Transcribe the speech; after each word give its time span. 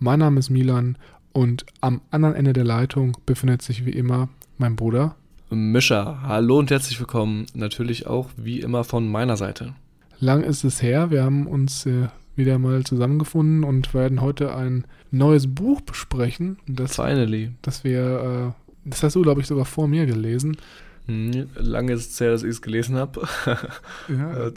Mein 0.00 0.20
Name 0.20 0.38
ist 0.38 0.48
Milan 0.48 0.96
und 1.32 1.66
am 1.80 2.02
anderen 2.12 2.36
Ende 2.36 2.52
der 2.52 2.62
Leitung 2.62 3.16
befindet 3.26 3.62
sich 3.62 3.84
wie 3.84 3.90
immer 3.90 4.28
mein 4.56 4.76
Bruder. 4.76 5.16
Mischa, 5.50 6.20
hallo 6.22 6.60
und 6.60 6.70
herzlich 6.70 7.00
willkommen. 7.00 7.46
Natürlich 7.52 8.06
auch 8.06 8.30
wie 8.36 8.60
immer 8.60 8.84
von 8.84 9.08
meiner 9.08 9.36
Seite. 9.36 9.74
Lang 10.20 10.44
ist 10.44 10.62
es 10.62 10.82
her, 10.82 11.10
wir 11.10 11.24
haben 11.24 11.48
uns 11.48 11.84
äh, 11.86 12.06
wieder 12.36 12.60
mal 12.60 12.84
zusammengefunden 12.84 13.64
und 13.64 13.92
werden 13.92 14.20
heute 14.20 14.54
ein 14.54 14.84
neues 15.10 15.52
Buch 15.52 15.80
besprechen. 15.80 16.58
Das, 16.68 16.94
Finally. 16.94 17.50
Das 17.62 17.82
wir, 17.82 18.54
äh, 18.54 18.88
das 18.88 19.02
hast 19.02 19.16
du, 19.16 19.22
glaube 19.22 19.40
ich, 19.40 19.48
sogar 19.48 19.64
vor 19.64 19.88
mir 19.88 20.06
gelesen. 20.06 20.58
Hm, 21.06 21.48
lange 21.56 21.92
ist 21.92 22.12
es 22.12 22.20
her, 22.20 22.30
dass 22.30 22.44
ich 22.44 22.50
es 22.50 22.62
gelesen 22.62 22.94
habe. 22.94 23.26
Ja. 24.08 24.52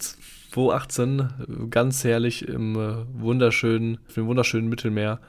2018, 0.52 1.20
äh, 1.20 1.26
ganz 1.70 2.04
herrlich 2.04 2.48
im 2.48 2.76
äh, 2.76 3.06
wunderschönen, 3.14 3.98
im 4.16 4.28
wunderschönen 4.28 4.70
Mittelmeer 4.70 5.20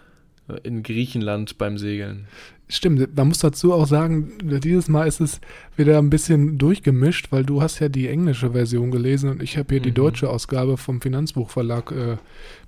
in 0.62 0.82
Griechenland 0.82 1.58
beim 1.58 1.78
Segeln. 1.78 2.26
Stimmt, 2.68 3.16
man 3.16 3.28
muss 3.28 3.40
dazu 3.40 3.72
auch 3.74 3.86
sagen, 3.86 4.32
dieses 4.42 4.88
Mal 4.88 5.06
ist 5.06 5.20
es 5.20 5.40
wieder 5.76 5.98
ein 5.98 6.08
bisschen 6.08 6.56
durchgemischt, 6.56 7.30
weil 7.30 7.44
du 7.44 7.60
hast 7.60 7.80
ja 7.80 7.88
die 7.88 8.08
englische 8.08 8.52
Version 8.52 8.90
gelesen 8.90 9.28
und 9.28 9.42
ich 9.42 9.58
habe 9.58 9.74
hier 9.74 9.80
mhm. 9.80 9.84
die 9.84 9.92
deutsche 9.92 10.30
Ausgabe 10.30 10.78
vom 10.78 11.00
Finanzbuchverlag 11.00 11.92
äh, 11.92 12.16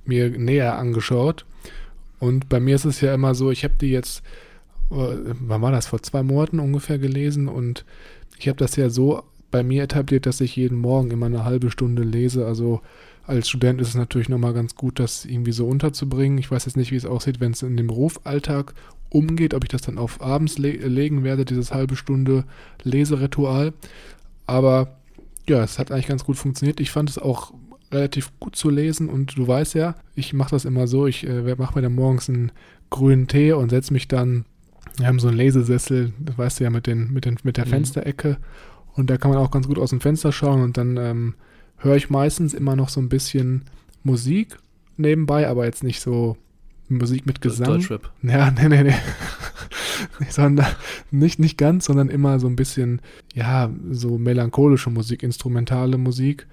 mir 0.05 0.30
näher 0.30 0.77
angeschaut. 0.77 1.46
Und 2.18 2.48
bei 2.48 2.60
mir 2.60 2.74
ist 2.74 2.84
es 2.84 3.00
ja 3.00 3.14
immer 3.14 3.34
so, 3.34 3.50
ich 3.50 3.64
habe 3.64 3.74
die 3.80 3.90
jetzt, 3.90 4.22
äh, 4.90 5.16
wann 5.40 5.62
war 5.62 5.72
das, 5.72 5.86
vor 5.86 6.02
zwei 6.02 6.22
Monaten 6.22 6.58
ungefähr 6.58 6.98
gelesen 6.98 7.48
und 7.48 7.84
ich 8.38 8.48
habe 8.48 8.58
das 8.58 8.77
ja 8.77 8.90
so 8.90 9.22
bei 9.50 9.62
mir 9.62 9.84
etabliert, 9.84 10.27
dass 10.27 10.40
ich 10.40 10.56
jeden 10.56 10.78
Morgen 10.78 11.12
immer 11.12 11.27
eine 11.27 11.44
halbe 11.44 11.70
Stunde 11.70 12.02
lese. 12.02 12.44
Also 12.44 12.82
als 13.27 13.48
Student 13.48 13.80
ist 13.80 13.89
es 13.89 13.94
natürlich 13.94 14.28
nochmal 14.28 14.53
ganz 14.53 14.75
gut, 14.75 14.98
das 14.98 15.25
irgendwie 15.25 15.53
so 15.53 15.67
unterzubringen. 15.67 16.39
Ich 16.39 16.50
weiß 16.50 16.67
jetzt 16.67 16.77
nicht, 16.77 16.92
wie 16.92 16.97
es 16.97 17.06
aussieht, 17.06 17.41
wenn 17.41 17.53
es 17.53 17.62
in 17.62 17.77
dem 17.77 17.86
Berufsalltag 17.86 18.75
umgeht, 19.08 19.55
ob 19.55 19.64
ich 19.64 19.70
das 19.70 19.83
dann 19.83 19.98
auf 19.98 20.20
abends 20.20 20.58
le 20.58 20.72
legen 20.72 21.25
werde, 21.25 21.45
dieses 21.45 21.72
halbe 21.72 21.97
Stunde 21.97 22.45
Leseritual. 22.83 23.72
Aber 24.47 24.97
ja, 25.48 25.62
es 25.62 25.78
hat 25.78 25.91
eigentlich 25.91 26.08
ganz 26.08 26.25
gut 26.25 26.36
funktioniert. 26.36 26.80
Ich 26.80 26.91
fand 26.91 27.08
es 27.08 27.19
auch 27.19 27.52
relativ 27.92 28.33
gut 28.40 28.57
zu 28.57 28.70
lesen 28.70 29.08
und 29.08 29.39
du 29.39 29.46
weißt 29.46 29.74
ja, 29.74 29.95
ich 30.14 30.33
mache 30.33 30.51
das 30.51 30.64
immer 30.64 30.86
so, 30.86 31.07
ich 31.07 31.27
äh, 31.27 31.55
mache 31.57 31.77
mir 31.77 31.83
dann 31.83 31.95
morgens 31.95 32.29
einen 32.29 32.51
grünen 32.90 33.29
Tee 33.29 33.52
und 33.52 33.70
setze 33.70 33.92
mich 33.92 34.08
dann 34.08 34.45
wir 34.96 35.07
haben 35.07 35.18
so 35.18 35.29
einen 35.29 35.36
Lesesessel, 35.36 36.13
das 36.18 36.39
weißt 36.39 36.61
du 36.61 36.64
ja, 36.64 36.70
mit, 36.70 36.86
den, 36.86 37.13
mit, 37.13 37.24
den, 37.24 37.36
mit 37.42 37.57
der 37.57 37.67
mhm. 37.67 37.70
Fensterecke. 37.70 38.39
Und 38.95 39.11
da 39.11 39.17
kann 39.17 39.30
man 39.30 39.40
auch 39.40 39.51
ganz 39.51 39.67
gut 39.67 39.79
aus 39.79 39.90
dem 39.90 40.01
Fenster 40.01 40.30
schauen. 40.30 40.63
Und 40.63 40.77
dann 40.77 40.96
ähm, 40.96 41.34
höre 41.79 41.96
ich 41.96 42.11
meistens 42.11 42.55
immer 42.55 42.77
noch 42.77 42.89
so 42.89 43.01
ein 43.01 43.08
bisschen 43.08 43.62
Musik 44.02 44.58
nebenbei, 44.96 45.48
aber 45.48 45.64
jetzt 45.64 45.83
nicht 45.83 46.01
so 46.01 46.36
Musik 46.89 47.27
mit 47.27 47.40
Gesang. 47.40 47.67
Deutschrap. 47.67 48.11
Ja, 48.23 48.51
nee, 48.57 48.68
nee, 48.68 48.83
nee. 48.85 48.95
sondern 50.29 50.67
nicht, 51.11 51.39
nicht 51.39 51.58
ganz, 51.58 51.86
sondern 51.86 52.08
immer 52.08 52.39
so 52.39 52.46
ein 52.46 52.57
bisschen, 52.57 53.01
ja, 53.34 53.70
so 53.90 54.18
melancholische 54.18 54.90
Musik, 54.90 55.23
instrumentale 55.23 55.98
Musik. 55.98 56.46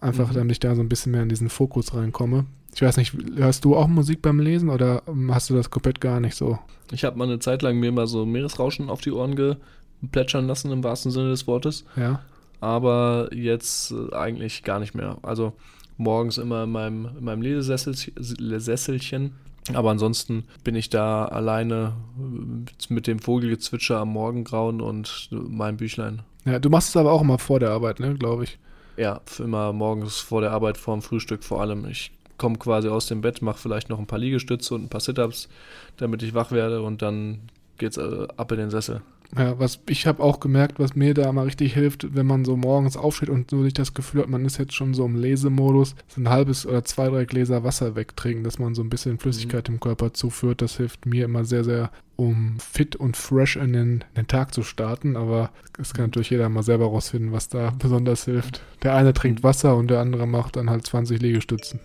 Einfach, 0.00 0.30
mhm. 0.30 0.34
damit 0.34 0.52
ich 0.52 0.60
da 0.60 0.74
so 0.74 0.82
ein 0.82 0.88
bisschen 0.88 1.12
mehr 1.12 1.22
in 1.22 1.28
diesen 1.28 1.48
Fokus 1.48 1.94
reinkomme. 1.94 2.46
Ich 2.74 2.82
weiß 2.82 2.96
nicht, 2.96 3.14
hörst 3.36 3.64
du 3.64 3.76
auch 3.76 3.86
Musik 3.86 4.22
beim 4.22 4.40
Lesen 4.40 4.68
oder 4.68 5.02
hast 5.28 5.50
du 5.50 5.54
das 5.54 5.70
komplett 5.70 6.00
gar 6.00 6.20
nicht 6.20 6.34
so? 6.34 6.58
Ich 6.90 7.04
habe 7.04 7.18
mal 7.18 7.24
eine 7.24 7.38
Zeit 7.38 7.62
lang 7.62 7.78
mir 7.78 7.92
mal 7.92 8.06
so 8.06 8.26
Meeresrauschen 8.26 8.88
auf 8.90 9.00
die 9.00 9.12
Ohren 9.12 9.36
geplätschern 9.36 10.46
lassen, 10.46 10.72
im 10.72 10.82
wahrsten 10.82 11.12
Sinne 11.12 11.30
des 11.30 11.46
Wortes. 11.46 11.84
Ja. 11.96 12.20
Aber 12.62 13.28
jetzt 13.32 13.90
äh, 13.90 14.14
eigentlich 14.14 14.62
gar 14.62 14.78
nicht 14.78 14.94
mehr. 14.94 15.18
Also 15.22 15.52
morgens 15.96 16.38
immer 16.38 16.62
in 16.62 16.70
meinem, 16.70 17.08
in 17.18 17.24
meinem 17.24 17.42
Lesesesselchen. 17.42 19.32
Aber 19.74 19.90
ansonsten 19.90 20.44
bin 20.62 20.76
ich 20.76 20.88
da 20.88 21.24
alleine 21.24 21.94
äh, 22.16 22.92
mit 22.94 23.08
dem 23.08 23.18
Vogelgezwitscher 23.18 23.98
am 23.98 24.10
Morgengrauen 24.10 24.80
und 24.80 25.28
meinem 25.32 25.76
Büchlein. 25.76 26.22
Ja, 26.44 26.60
du 26.60 26.70
machst 26.70 26.90
es 26.90 26.96
aber 26.96 27.10
auch 27.10 27.22
immer 27.22 27.38
vor 27.38 27.58
der 27.58 27.70
Arbeit, 27.70 27.98
ne, 27.98 28.14
glaube 28.14 28.44
ich. 28.44 28.60
Ja, 28.96 29.20
immer 29.40 29.72
morgens 29.72 30.18
vor 30.18 30.40
der 30.40 30.52
Arbeit, 30.52 30.78
vor 30.78 30.94
dem 30.94 31.02
Frühstück 31.02 31.42
vor 31.42 31.60
allem. 31.60 31.84
Ich 31.86 32.12
komme 32.38 32.58
quasi 32.58 32.86
aus 32.86 33.06
dem 33.06 33.22
Bett, 33.22 33.42
mache 33.42 33.58
vielleicht 33.58 33.88
noch 33.88 33.98
ein 33.98 34.06
paar 34.06 34.20
Liegestütze 34.20 34.72
und 34.76 34.84
ein 34.84 34.88
paar 34.88 35.00
Sit-Ups, 35.00 35.48
damit 35.96 36.22
ich 36.22 36.32
wach 36.32 36.52
werde 36.52 36.82
und 36.82 37.02
dann 37.02 37.40
geht's 37.78 37.96
äh, 37.96 38.28
ab 38.36 38.52
in 38.52 38.58
den 38.58 38.70
Sessel. 38.70 39.02
Ja, 39.36 39.58
was 39.58 39.80
ich 39.88 40.06
habe 40.06 40.22
auch 40.22 40.40
gemerkt, 40.40 40.78
was 40.78 40.94
mir 40.94 41.14
da 41.14 41.32
mal 41.32 41.44
richtig 41.44 41.72
hilft, 41.72 42.14
wenn 42.14 42.26
man 42.26 42.44
so 42.44 42.54
morgens 42.56 42.98
aufsteht 42.98 43.30
und 43.30 43.50
so 43.50 43.56
nicht 43.56 43.78
das 43.78 43.94
Gefühl 43.94 44.22
hat, 44.22 44.28
man 44.28 44.44
ist 44.44 44.58
jetzt 44.58 44.74
schon 44.74 44.92
so 44.92 45.06
im 45.06 45.16
Lesemodus, 45.16 45.94
so 46.08 46.20
ein 46.20 46.28
halbes 46.28 46.66
oder 46.66 46.84
zwei, 46.84 47.08
drei 47.08 47.24
Gläser 47.24 47.64
Wasser 47.64 47.96
wegtrinken, 47.96 48.44
dass 48.44 48.58
man 48.58 48.74
so 48.74 48.82
ein 48.82 48.90
bisschen 48.90 49.18
Flüssigkeit 49.18 49.68
mhm. 49.68 49.76
im 49.76 49.80
Körper 49.80 50.12
zuführt. 50.12 50.60
Das 50.60 50.76
hilft 50.76 51.06
mir 51.06 51.24
immer 51.24 51.46
sehr, 51.46 51.64
sehr, 51.64 51.90
um 52.16 52.58
fit 52.58 52.94
und 52.94 53.16
fresh 53.16 53.56
in 53.56 53.72
den, 53.72 53.92
in 53.92 54.00
den 54.16 54.26
Tag 54.26 54.52
zu 54.52 54.62
starten. 54.62 55.16
Aber 55.16 55.50
es 55.80 55.94
kann 55.94 56.06
natürlich 56.06 56.30
jeder 56.30 56.50
mal 56.50 56.62
selber 56.62 56.86
rausfinden, 56.86 57.32
was 57.32 57.48
da 57.48 57.70
besonders 57.78 58.26
hilft. 58.26 58.60
Der 58.82 58.94
eine 58.94 59.14
trinkt 59.14 59.42
Wasser 59.42 59.76
und 59.76 59.88
der 59.88 60.00
andere 60.00 60.26
macht 60.26 60.56
dann 60.56 60.68
halt 60.68 60.86
20 60.86 61.22
Liegestützen. 61.22 61.80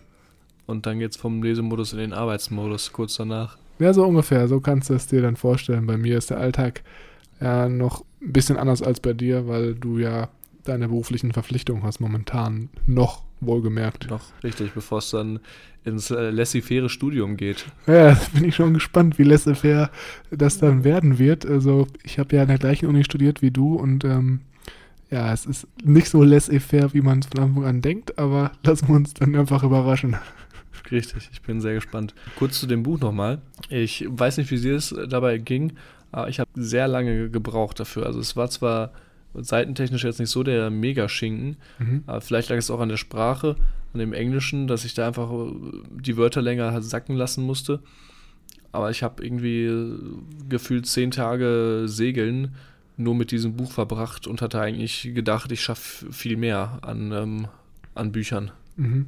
Und 0.65 0.85
dann 0.85 0.99
geht 0.99 1.11
es 1.11 1.17
vom 1.17 1.41
Lesemodus 1.41 1.93
in 1.93 1.99
den 1.99 2.13
Arbeitsmodus 2.13 2.91
kurz 2.91 3.15
danach. 3.15 3.57
Ja, 3.79 3.93
so 3.93 4.05
ungefähr. 4.05 4.49
So 4.49 4.59
kannst 4.59 4.89
du 4.89 4.95
es 4.95 5.07
dir 5.07 5.21
dann 5.21 5.37
vorstellen. 5.37 5.87
Bei 5.87 5.97
mir 5.97 6.17
ist 6.17 6.29
der 6.29 6.39
Alltag 6.39 6.83
ja 7.39 7.69
noch 7.69 8.03
ein 8.21 8.33
bisschen 8.33 8.57
anders 8.57 8.81
als 8.81 8.99
bei 8.99 9.13
dir, 9.13 9.47
weil 9.47 9.75
du 9.75 9.97
ja 9.99 10.29
deine 10.63 10.87
beruflichen 10.87 11.31
Verpflichtungen 11.31 11.83
hast 11.83 11.99
momentan 11.99 12.69
noch 12.85 13.23
wohlgemerkt. 13.39 14.09
Noch, 14.09 14.23
richtig, 14.43 14.73
bevor 14.73 14.99
es 14.99 15.11
dann 15.11 15.39
ins 15.85 16.11
äh, 16.11 16.29
laissez-faire 16.29 16.89
Studium 16.89 17.37
geht. 17.37 17.65
Ja, 17.87 18.19
bin 18.33 18.43
ich 18.43 18.55
schon 18.55 18.73
gespannt, 18.73 19.17
wie 19.17 19.23
laissez-faire 19.23 19.89
das 20.31 20.57
dann 20.57 20.83
werden 20.83 21.19
wird. 21.19 21.45
Also 21.45 21.87
ich 22.03 22.19
habe 22.19 22.35
ja 22.35 22.41
an 22.41 22.49
der 22.49 22.57
gleichen 22.57 22.87
Uni 22.87 23.03
studiert 23.03 23.41
wie 23.41 23.51
du 23.51 23.75
und 23.75 24.03
ähm, 24.03 24.41
ja, 25.09 25.31
es 25.31 25.45
ist 25.45 25.67
nicht 25.83 26.09
so 26.09 26.23
laissez-faire, 26.23 26.93
wie 26.93 27.01
man 27.01 27.19
es 27.19 27.27
von 27.27 27.43
Anfang 27.43 27.65
an 27.65 27.81
denkt, 27.81 28.19
aber 28.19 28.51
lassen 28.63 28.89
wir 28.89 28.95
uns 28.95 29.13
dann 29.13 29.35
einfach 29.35 29.63
überraschen. 29.63 30.17
Richtig, 30.91 31.29
ich 31.31 31.41
bin 31.41 31.59
sehr 31.59 31.73
gespannt. 31.73 32.13
Kurz 32.37 32.59
zu 32.59 32.67
dem 32.67 32.83
Buch 32.83 32.99
nochmal. 32.99 33.41
Ich 33.69 34.05
weiß 34.07 34.37
nicht, 34.37 34.51
wie 34.51 34.59
dir 34.59 34.75
es 34.75 34.95
dabei 35.09 35.37
ging, 35.37 35.73
aber 36.17 36.29
ich 36.29 36.39
habe 36.39 36.49
sehr 36.55 36.87
lange 36.87 37.29
gebraucht 37.29 37.79
dafür. 37.79 38.07
Also 38.07 38.19
es 38.19 38.35
war 38.35 38.49
zwar 38.49 38.91
seitentechnisch 39.35 40.03
jetzt 40.03 40.19
nicht 40.19 40.31
so 40.31 40.41
der 40.41 40.71
Mega-Schinken, 40.71 41.57
mhm. 41.77 42.03
aber 42.07 42.21
vielleicht 42.21 42.49
lag 42.49 42.57
es 42.57 42.71
auch 42.71 42.79
an 42.79 42.89
der 42.89 42.97
Sprache, 42.97 43.55
an 43.93 43.99
dem 43.99 44.13
Englischen, 44.13 44.65
dass 44.65 44.83
ich 44.83 44.95
da 44.95 45.05
einfach 45.05 45.29
die 45.91 46.17
Wörter 46.17 46.41
länger 46.41 46.81
sacken 46.81 47.15
lassen 47.15 47.43
musste. 47.43 47.81
Aber 48.71 48.89
ich 48.89 49.03
habe 49.03 49.23
irgendwie 49.23 49.69
gefühlt 50.49 50.87
zehn 50.87 51.11
Tage 51.11 51.83
Segeln 51.85 52.55
nur 52.97 53.13
mit 53.13 53.29
diesem 53.29 53.55
Buch 53.55 53.71
verbracht 53.71 54.25
und 54.25 54.41
hatte 54.41 54.59
eigentlich 54.59 55.11
gedacht, 55.13 55.51
ich 55.51 55.61
schaffe 55.61 56.11
viel 56.11 56.35
mehr 56.35 56.79
an, 56.81 57.11
ähm, 57.11 57.47
an 57.93 58.11
Büchern. 58.11 58.49
Mhm. 58.75 59.05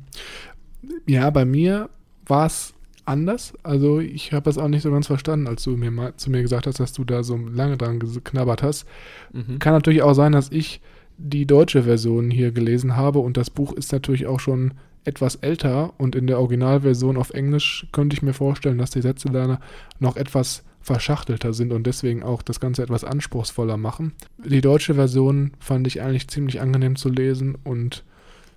Ja, 1.07 1.31
bei 1.31 1.45
mir 1.45 1.89
war 2.27 2.45
es 2.45 2.75
anders. 3.09 3.53
Also 3.63 3.99
ich 3.99 4.31
habe 4.31 4.45
das 4.45 4.57
auch 4.57 4.67
nicht 4.67 4.83
so 4.83 4.91
ganz 4.91 5.07
verstanden, 5.07 5.47
als 5.47 5.63
du 5.63 5.71
mir 5.71 5.91
mal 5.91 6.15
zu 6.15 6.29
mir 6.29 6.41
gesagt 6.41 6.67
hast, 6.67 6.79
dass 6.79 6.93
du 6.93 7.03
da 7.03 7.23
so 7.23 7.37
lange 7.37 7.77
dran 7.77 7.99
geknabbert 7.99 8.63
hast. 8.63 8.85
Mhm. 9.33 9.59
Kann 9.59 9.73
natürlich 9.73 10.01
auch 10.01 10.13
sein, 10.13 10.31
dass 10.31 10.51
ich 10.51 10.81
die 11.17 11.45
deutsche 11.45 11.83
Version 11.83 12.31
hier 12.31 12.51
gelesen 12.51 12.95
habe 12.95 13.19
und 13.19 13.35
das 13.35 13.49
Buch 13.49 13.73
ist 13.73 13.91
natürlich 13.91 14.27
auch 14.27 14.39
schon 14.39 14.73
etwas 15.03 15.35
älter 15.35 15.93
und 15.97 16.15
in 16.15 16.27
der 16.27 16.39
Originalversion 16.39 17.17
auf 17.17 17.31
Englisch 17.31 17.87
könnte 17.91 18.13
ich 18.13 18.21
mir 18.21 18.33
vorstellen, 18.33 18.77
dass 18.77 18.91
die 18.91 19.01
Sätze 19.01 19.29
da 19.29 19.59
noch 19.99 20.15
etwas 20.15 20.63
verschachtelter 20.81 21.53
sind 21.53 21.73
und 21.73 21.85
deswegen 21.87 22.23
auch 22.23 22.41
das 22.41 22.59
Ganze 22.59 22.83
etwas 22.83 23.03
anspruchsvoller 23.03 23.77
machen. 23.77 24.13
Die 24.37 24.61
deutsche 24.61 24.95
Version 24.95 25.51
fand 25.59 25.87
ich 25.87 26.01
eigentlich 26.01 26.27
ziemlich 26.29 26.61
angenehm 26.61 26.95
zu 26.95 27.09
lesen 27.09 27.57
und 27.63 28.03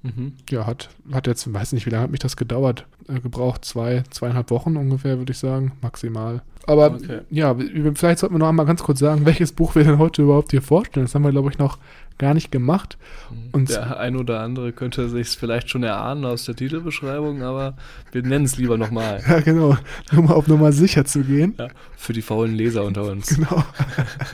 mhm. 0.02 0.32
ja, 0.50 0.66
hat, 0.66 0.90
hat 1.12 1.26
jetzt, 1.26 1.52
weiß 1.52 1.72
nicht, 1.72 1.86
wie 1.86 1.90
lange 1.90 2.04
hat 2.04 2.10
mich 2.10 2.20
das 2.20 2.36
gedauert, 2.36 2.86
äh, 3.08 3.20
gebraucht, 3.20 3.64
zwei, 3.64 4.02
zweieinhalb 4.10 4.50
Wochen 4.50 4.76
ungefähr, 4.76 5.18
würde 5.18 5.32
ich 5.32 5.38
sagen, 5.38 5.72
maximal. 5.80 6.42
Aber 6.66 6.92
okay. 6.92 7.20
ja, 7.30 7.56
vielleicht 7.94 8.20
sollten 8.20 8.34
wir 8.34 8.38
noch 8.38 8.48
einmal 8.48 8.66
ganz 8.66 8.82
kurz 8.82 9.00
sagen, 9.00 9.24
welches 9.26 9.52
Buch 9.52 9.74
wir 9.74 9.84
denn 9.84 9.98
heute 9.98 10.22
überhaupt 10.22 10.50
hier 10.50 10.62
vorstellen. 10.62 11.06
Das 11.06 11.14
haben 11.14 11.24
wir, 11.24 11.30
glaube 11.30 11.50
ich, 11.50 11.58
noch 11.58 11.78
gar 12.18 12.34
nicht 12.34 12.52
gemacht. 12.52 12.98
Mhm. 13.30 13.48
Und 13.52 13.70
Der 13.70 13.98
ein 13.98 14.16
oder 14.16 14.40
andere 14.40 14.72
könnte 14.72 15.08
sich 15.08 15.28
vielleicht 15.30 15.70
schon 15.70 15.82
erahnen 15.82 16.24
aus 16.24 16.44
der 16.44 16.54
Titelbeschreibung, 16.54 17.42
aber 17.42 17.74
wir 18.12 18.22
nennen 18.22 18.44
es 18.44 18.56
lieber 18.56 18.78
nochmal. 18.78 19.20
Ja, 19.32 19.40
genau. 19.40 19.76
Um 20.14 20.30
auf 20.30 20.46
Nummer 20.46 20.72
sicher 20.72 21.04
zu 21.04 21.22
gehen. 21.22 21.54
Ja, 21.58 21.68
für 21.96 22.12
die 22.12 22.22
faulen 22.22 22.54
Leser 22.54 22.84
unter 22.84 23.04
uns. 23.10 23.28
Genau. 23.28 23.64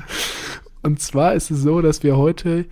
Und 0.82 1.00
zwar 1.00 1.34
ist 1.34 1.50
es 1.50 1.62
so, 1.62 1.82
dass 1.82 2.02
wir 2.02 2.16
heute 2.16 2.64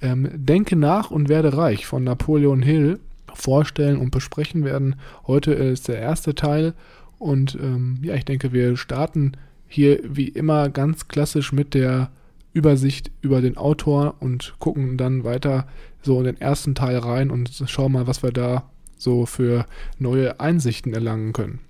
ähm, 0.00 0.28
Denke 0.32 0.76
nach 0.76 1.10
und 1.10 1.28
werde 1.28 1.56
reich 1.56 1.86
von 1.86 2.04
Napoleon 2.04 2.62
Hill 2.62 3.00
vorstellen 3.34 3.98
und 3.98 4.10
besprechen 4.10 4.64
werden. 4.64 4.96
Heute 5.26 5.52
ist 5.52 5.88
der 5.88 5.98
erste 5.98 6.34
Teil 6.34 6.74
und 7.18 7.56
ähm, 7.60 7.98
ja, 8.02 8.14
ich 8.14 8.24
denke, 8.24 8.52
wir 8.52 8.76
starten 8.76 9.32
hier 9.68 10.00
wie 10.02 10.28
immer 10.28 10.68
ganz 10.68 11.08
klassisch 11.08 11.52
mit 11.52 11.74
der 11.74 12.10
Übersicht 12.52 13.10
über 13.20 13.40
den 13.40 13.56
Autor 13.56 14.16
und 14.20 14.54
gucken 14.58 14.96
dann 14.96 15.22
weiter 15.22 15.66
so 16.02 16.18
in 16.18 16.24
den 16.24 16.40
ersten 16.40 16.74
Teil 16.74 16.98
rein 16.98 17.30
und 17.30 17.62
schauen 17.66 17.92
mal, 17.92 18.06
was 18.06 18.22
wir 18.22 18.32
da 18.32 18.68
so 18.96 19.26
für 19.26 19.66
neue 19.98 20.40
Einsichten 20.40 20.92
erlangen 20.92 21.32
können. 21.32 21.60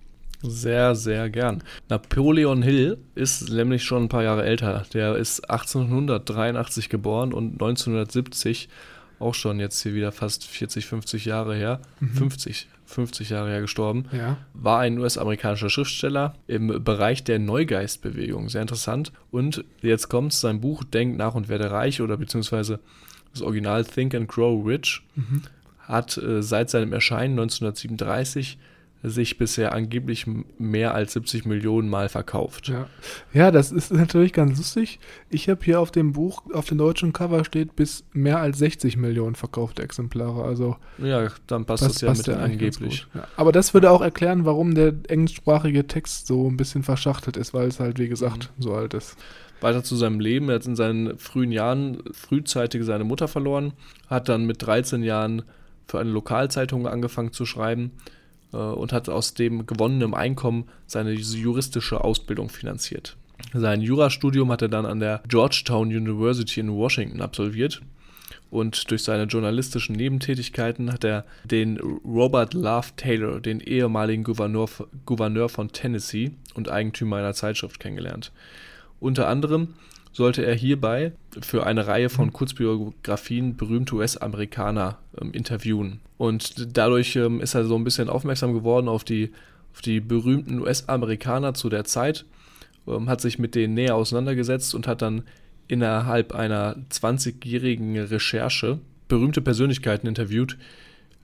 Sehr, 0.42 0.94
sehr 0.94 1.28
gern. 1.28 1.62
Napoleon 1.88 2.62
Hill 2.62 2.98
ist 3.14 3.50
nämlich 3.50 3.84
schon 3.84 4.04
ein 4.04 4.08
paar 4.08 4.22
Jahre 4.22 4.44
älter. 4.44 4.84
Der 4.94 5.16
ist 5.16 5.50
1883 5.50 6.88
geboren 6.88 7.32
und 7.32 7.52
1970 7.54 8.68
auch 9.18 9.34
schon 9.34 9.60
jetzt 9.60 9.82
hier 9.82 9.94
wieder 9.94 10.12
fast 10.12 10.46
40, 10.46 10.86
50 10.86 11.26
Jahre 11.26 11.54
her. 11.54 11.80
Mhm. 12.00 12.14
50, 12.14 12.68
50 12.86 13.30
Jahre 13.30 13.50
her 13.50 13.60
gestorben. 13.60 14.06
Ja. 14.12 14.38
War 14.54 14.80
ein 14.80 14.98
US-amerikanischer 14.98 15.68
Schriftsteller 15.68 16.34
im 16.46 16.82
Bereich 16.82 17.22
der 17.22 17.38
Neugeistbewegung. 17.38 18.48
Sehr 18.48 18.62
interessant. 18.62 19.12
Und 19.30 19.64
jetzt 19.82 20.08
kommt 20.08 20.32
sein 20.32 20.60
Buch 20.62 20.84
Denk 20.84 21.18
nach 21.18 21.34
und 21.34 21.48
werde 21.48 21.70
reich 21.70 22.00
oder 22.00 22.16
beziehungsweise 22.16 22.80
das 23.32 23.42
Original 23.42 23.84
Think 23.84 24.14
and 24.14 24.26
Grow 24.26 24.66
Rich. 24.66 25.02
Mhm. 25.14 25.42
Hat 25.80 26.16
äh, 26.16 26.42
seit 26.42 26.70
seinem 26.70 26.92
Erscheinen 26.92 27.38
1937 27.38 28.58
sich 29.02 29.38
bisher 29.38 29.72
angeblich 29.72 30.26
mehr 30.58 30.94
als 30.94 31.14
70 31.14 31.46
Millionen 31.46 31.88
Mal 31.88 32.10
verkauft. 32.10 32.68
Ja, 32.68 32.86
ja 33.32 33.50
das 33.50 33.72
ist 33.72 33.92
natürlich 33.92 34.32
ganz 34.34 34.58
lustig. 34.58 34.98
Ich 35.30 35.48
habe 35.48 35.64
hier 35.64 35.80
auf 35.80 35.90
dem 35.90 36.12
Buch, 36.12 36.42
auf 36.52 36.66
dem 36.66 36.76
deutschen 36.76 37.12
Cover 37.14 37.44
steht 37.44 37.76
bis 37.76 38.04
mehr 38.12 38.40
als 38.40 38.58
60 38.58 38.98
Millionen 38.98 39.36
verkaufte 39.36 39.82
Exemplare. 39.82 40.44
Also 40.44 40.76
ja, 40.98 41.28
dann 41.46 41.64
passt 41.64 41.84
das, 41.84 41.94
das 41.94 42.02
ja 42.02 42.12
mit 42.12 42.26
ja 42.26 42.36
angeblich. 42.36 43.06
Ja, 43.14 43.26
aber 43.36 43.52
das 43.52 43.72
würde 43.72 43.90
auch 43.90 44.02
erklären, 44.02 44.44
warum 44.44 44.74
der 44.74 44.92
englischsprachige 45.08 45.86
Text 45.86 46.26
so 46.26 46.48
ein 46.48 46.58
bisschen 46.58 46.82
verschachtelt 46.82 47.38
ist, 47.38 47.54
weil 47.54 47.68
es 47.68 47.80
halt, 47.80 47.98
wie 47.98 48.08
gesagt, 48.08 48.50
mhm. 48.58 48.62
so 48.62 48.74
alt 48.74 48.92
ist. 48.92 49.16
Weiter 49.62 49.82
zu 49.82 49.96
seinem 49.96 50.20
Leben. 50.20 50.48
Er 50.50 50.56
hat 50.56 50.66
in 50.66 50.76
seinen 50.76 51.18
frühen 51.18 51.52
Jahren 51.52 52.02
frühzeitig 52.12 52.84
seine 52.84 53.04
Mutter 53.04 53.28
verloren, 53.28 53.72
hat 54.08 54.28
dann 54.28 54.46
mit 54.46 54.62
13 54.62 55.02
Jahren 55.02 55.42
für 55.86 55.98
eine 55.98 56.10
Lokalzeitung 56.10 56.86
angefangen 56.86 57.32
zu 57.32 57.46
schreiben 57.46 57.92
und 58.52 58.92
hat 58.92 59.08
aus 59.08 59.34
dem 59.34 59.66
gewonnenen 59.66 60.14
Einkommen 60.14 60.64
seine 60.86 61.12
juristische 61.12 62.02
Ausbildung 62.02 62.48
finanziert. 62.48 63.16
Sein 63.54 63.80
Jurastudium 63.80 64.50
hat 64.52 64.62
er 64.62 64.68
dann 64.68 64.86
an 64.86 65.00
der 65.00 65.22
Georgetown 65.28 65.88
University 65.88 66.60
in 66.60 66.72
Washington 66.72 67.22
absolviert 67.22 67.80
und 68.50 68.90
durch 68.90 69.04
seine 69.04 69.24
journalistischen 69.24 69.94
Nebentätigkeiten 69.94 70.92
hat 70.92 71.04
er 71.04 71.24
den 71.44 71.78
Robert 71.78 72.52
Love 72.52 72.88
Taylor, 72.96 73.40
den 73.40 73.60
ehemaligen 73.60 74.24
Gouverneur, 74.24 74.68
Gouverneur 75.06 75.48
von 75.48 75.70
Tennessee 75.70 76.32
und 76.54 76.68
Eigentümer 76.68 77.16
einer 77.16 77.34
Zeitschrift 77.34 77.78
kennengelernt. 77.78 78.32
Unter 78.98 79.28
anderem 79.28 79.74
sollte 80.12 80.44
er 80.44 80.54
hierbei 80.54 81.12
für 81.40 81.66
eine 81.66 81.86
Reihe 81.86 82.08
von 82.08 82.26
mhm. 82.26 82.32
Kurzbiografien 82.32 83.56
berühmte 83.56 83.94
US-Amerikaner 83.94 84.98
ähm, 85.20 85.32
interviewen. 85.32 86.00
Und 86.18 86.76
dadurch 86.76 87.16
ähm, 87.16 87.40
ist 87.40 87.54
er 87.54 87.64
so 87.64 87.76
ein 87.76 87.84
bisschen 87.84 88.08
aufmerksam 88.08 88.52
geworden 88.52 88.88
auf 88.88 89.04
die, 89.04 89.30
auf 89.72 89.80
die 89.80 90.00
berühmten 90.00 90.60
US-Amerikaner 90.60 91.54
zu 91.54 91.68
der 91.68 91.84
Zeit, 91.84 92.24
ähm, 92.86 93.08
hat 93.08 93.20
sich 93.20 93.38
mit 93.38 93.54
denen 93.54 93.74
näher 93.74 93.94
auseinandergesetzt 93.94 94.74
und 94.74 94.86
hat 94.86 95.02
dann 95.02 95.22
innerhalb 95.68 96.34
einer 96.34 96.76
20-jährigen 96.90 97.96
Recherche 97.96 98.80
berühmte 99.08 99.40
Persönlichkeiten 99.40 100.08
interviewt, 100.08 100.58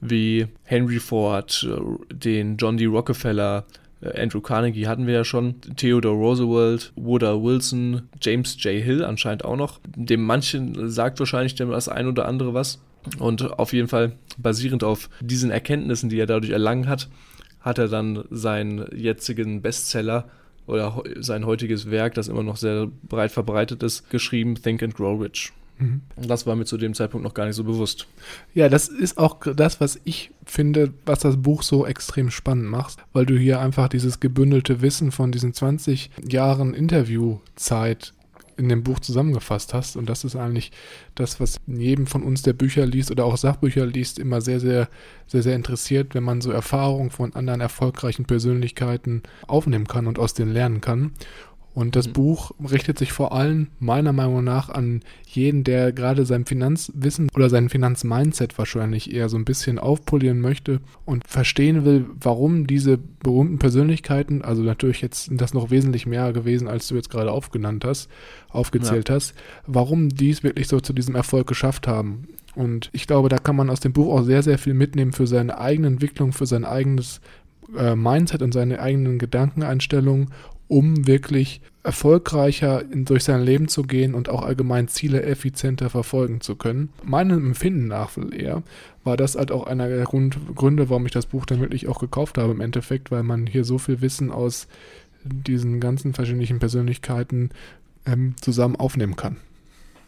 wie 0.00 0.46
Henry 0.62 1.00
Ford, 1.00 1.66
äh, 1.68 2.14
den 2.14 2.56
John 2.56 2.76
D. 2.76 2.86
Rockefeller, 2.86 3.64
Andrew 4.02 4.40
Carnegie 4.40 4.86
hatten 4.86 5.06
wir 5.06 5.14
ja 5.14 5.24
schon, 5.24 5.60
Theodore 5.76 6.14
Roosevelt, 6.14 6.92
Woodrow 6.96 7.42
Wilson, 7.42 8.02
James 8.20 8.62
J. 8.62 8.82
Hill 8.82 9.04
anscheinend 9.04 9.44
auch 9.44 9.56
noch. 9.56 9.80
Dem 9.96 10.22
manchen 10.22 10.90
sagt 10.90 11.18
wahrscheinlich 11.18 11.54
dem 11.54 11.70
das 11.70 11.88
ein 11.88 12.06
oder 12.06 12.26
andere 12.26 12.54
was. 12.54 12.80
Und 13.18 13.58
auf 13.58 13.72
jeden 13.72 13.88
Fall 13.88 14.12
basierend 14.36 14.84
auf 14.84 15.08
diesen 15.20 15.50
Erkenntnissen, 15.50 16.10
die 16.10 16.18
er 16.18 16.26
dadurch 16.26 16.52
erlangen 16.52 16.88
hat, 16.88 17.08
hat 17.60 17.78
er 17.78 17.88
dann 17.88 18.24
seinen 18.30 18.86
jetzigen 18.94 19.62
Bestseller 19.62 20.28
oder 20.66 21.02
sein 21.20 21.46
heutiges 21.46 21.90
Werk, 21.90 22.14
das 22.14 22.28
immer 22.28 22.42
noch 22.42 22.56
sehr 22.56 22.88
breit 23.08 23.30
verbreitet 23.32 23.82
ist, 23.82 24.10
geschrieben, 24.10 24.56
Think 24.56 24.82
and 24.82 24.94
Grow 24.94 25.20
Rich. 25.20 25.52
Mhm. 25.78 26.02
Das 26.16 26.46
war 26.46 26.56
mir 26.56 26.64
zu 26.64 26.76
dem 26.76 26.94
Zeitpunkt 26.94 27.24
noch 27.24 27.34
gar 27.34 27.46
nicht 27.46 27.56
so 27.56 27.64
bewusst. 27.64 28.06
Ja, 28.54 28.68
das 28.68 28.88
ist 28.88 29.18
auch 29.18 29.40
das, 29.54 29.80
was 29.80 30.00
ich 30.04 30.30
finde, 30.44 30.92
was 31.04 31.20
das 31.20 31.36
Buch 31.36 31.62
so 31.62 31.86
extrem 31.86 32.30
spannend 32.30 32.68
macht, 32.70 32.98
weil 33.12 33.26
du 33.26 33.36
hier 33.36 33.60
einfach 33.60 33.88
dieses 33.88 34.20
gebündelte 34.20 34.80
Wissen 34.80 35.12
von 35.12 35.32
diesen 35.32 35.52
20 35.52 36.10
Jahren 36.28 36.74
Interviewzeit 36.74 38.14
in 38.56 38.68
dem 38.68 38.82
Buch 38.82 39.00
zusammengefasst 39.00 39.74
hast. 39.74 39.96
Und 39.96 40.08
das 40.08 40.24
ist 40.24 40.36
eigentlich 40.36 40.72
das, 41.14 41.40
was 41.40 41.60
jedem 41.66 42.06
von 42.06 42.22
uns, 42.22 42.42
der 42.42 42.52
Bücher 42.52 42.86
liest 42.86 43.10
oder 43.10 43.24
auch 43.24 43.36
Sachbücher 43.36 43.86
liest, 43.86 44.18
immer 44.18 44.40
sehr, 44.40 44.60
sehr, 44.60 44.88
sehr, 45.26 45.42
sehr 45.42 45.56
interessiert, 45.56 46.14
wenn 46.14 46.22
man 46.22 46.40
so 46.40 46.50
Erfahrungen 46.50 47.10
von 47.10 47.34
anderen 47.34 47.60
erfolgreichen 47.60 48.24
Persönlichkeiten 48.24 49.22
aufnehmen 49.46 49.86
kann 49.86 50.06
und 50.06 50.18
aus 50.18 50.34
denen 50.34 50.52
lernen 50.52 50.80
kann. 50.80 51.12
Und 51.76 51.94
das 51.94 52.08
mhm. 52.08 52.12
Buch 52.14 52.52
richtet 52.72 52.98
sich 52.98 53.12
vor 53.12 53.32
allem 53.32 53.66
meiner 53.80 54.14
Meinung 54.14 54.42
nach 54.42 54.70
an 54.70 55.02
jeden, 55.26 55.62
der 55.62 55.92
gerade 55.92 56.24
sein 56.24 56.46
Finanzwissen 56.46 57.28
oder 57.36 57.50
sein 57.50 57.68
Finanzmindset 57.68 58.56
wahrscheinlich 58.56 59.12
eher 59.12 59.28
so 59.28 59.36
ein 59.36 59.44
bisschen 59.44 59.78
aufpolieren 59.78 60.40
möchte 60.40 60.80
und 61.04 61.28
verstehen 61.28 61.84
will, 61.84 62.06
warum 62.18 62.66
diese 62.66 62.96
berühmten 62.96 63.58
Persönlichkeiten, 63.58 64.40
also 64.40 64.62
natürlich 64.62 65.02
jetzt 65.02 65.26
sind 65.26 65.42
das 65.42 65.52
noch 65.52 65.70
wesentlich 65.70 66.06
mehr 66.06 66.32
gewesen, 66.32 66.66
als 66.66 66.88
du 66.88 66.94
jetzt 66.94 67.10
gerade 67.10 67.30
aufgenannt 67.30 67.84
hast, 67.84 68.08
aufgezählt 68.48 69.10
ja. 69.10 69.16
hast, 69.16 69.34
warum 69.66 70.08
die 70.08 70.30
es 70.30 70.42
wirklich 70.42 70.68
so 70.68 70.80
zu 70.80 70.94
diesem 70.94 71.14
Erfolg 71.14 71.46
geschafft 71.46 71.86
haben. 71.86 72.28
Und 72.54 72.88
ich 72.94 73.06
glaube, 73.06 73.28
da 73.28 73.36
kann 73.36 73.54
man 73.54 73.68
aus 73.68 73.80
dem 73.80 73.92
Buch 73.92 74.14
auch 74.14 74.22
sehr, 74.22 74.42
sehr 74.42 74.56
viel 74.56 74.72
mitnehmen 74.72 75.12
für 75.12 75.26
seine 75.26 75.58
eigene 75.58 75.88
Entwicklung, 75.88 76.32
für 76.32 76.46
sein 76.46 76.64
eigenes 76.64 77.20
äh, 77.76 77.94
Mindset 77.96 78.42
und 78.42 78.52
seine 78.52 78.80
eigenen 78.80 79.18
Gedankeneinstellungen 79.18 80.30
um 80.68 81.06
wirklich 81.06 81.60
erfolgreicher 81.82 82.82
durch 82.92 83.24
sein 83.24 83.42
Leben 83.42 83.68
zu 83.68 83.84
gehen 83.84 84.14
und 84.14 84.28
auch 84.28 84.42
allgemein 84.42 84.88
Ziele 84.88 85.22
effizienter 85.22 85.88
verfolgen 85.88 86.40
zu 86.40 86.56
können. 86.56 86.88
Meinem 87.04 87.46
Empfinden 87.46 87.86
nach 87.86 88.10
eher 88.32 88.62
war 89.04 89.16
das 89.16 89.36
halt 89.36 89.52
auch 89.52 89.66
einer 89.66 89.88
der 89.88 90.04
Gründe, 90.04 90.90
warum 90.90 91.06
ich 91.06 91.12
das 91.12 91.26
Buch 91.26 91.46
dann 91.46 91.60
wirklich 91.60 91.86
auch 91.86 92.00
gekauft 92.00 92.38
habe 92.38 92.52
im 92.52 92.60
Endeffekt, 92.60 93.12
weil 93.12 93.22
man 93.22 93.46
hier 93.46 93.64
so 93.64 93.78
viel 93.78 94.00
Wissen 94.00 94.32
aus 94.32 94.66
diesen 95.22 95.78
ganzen 95.78 96.12
verschiedenen 96.12 96.58
Persönlichkeiten 96.58 97.50
ähm, 98.04 98.34
zusammen 98.40 98.76
aufnehmen 98.76 99.14
kann. 99.14 99.36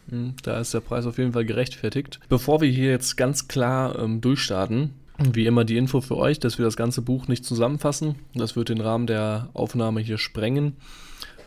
Hm, 0.09 0.33
da 0.43 0.59
ist 0.59 0.73
der 0.73 0.79
Preis 0.81 1.05
auf 1.05 1.17
jeden 1.17 1.33
Fall 1.33 1.45
gerechtfertigt. 1.45 2.19
Bevor 2.29 2.61
wir 2.61 2.69
hier 2.69 2.89
jetzt 2.89 3.15
ganz 3.15 3.47
klar 3.47 3.97
ähm, 3.99 4.21
durchstarten, 4.21 4.91
wie 5.33 5.45
immer 5.45 5.65
die 5.65 5.77
Info 5.77 6.01
für 6.01 6.17
euch, 6.17 6.39
dass 6.39 6.57
wir 6.57 6.65
das 6.65 6.77
ganze 6.77 7.01
Buch 7.01 7.27
nicht 7.27 7.45
zusammenfassen. 7.45 8.15
Das 8.33 8.55
wird 8.55 8.69
den 8.69 8.81
Rahmen 8.81 9.07
der 9.07 9.49
Aufnahme 9.53 10.01
hier 10.01 10.17
sprengen. 10.17 10.77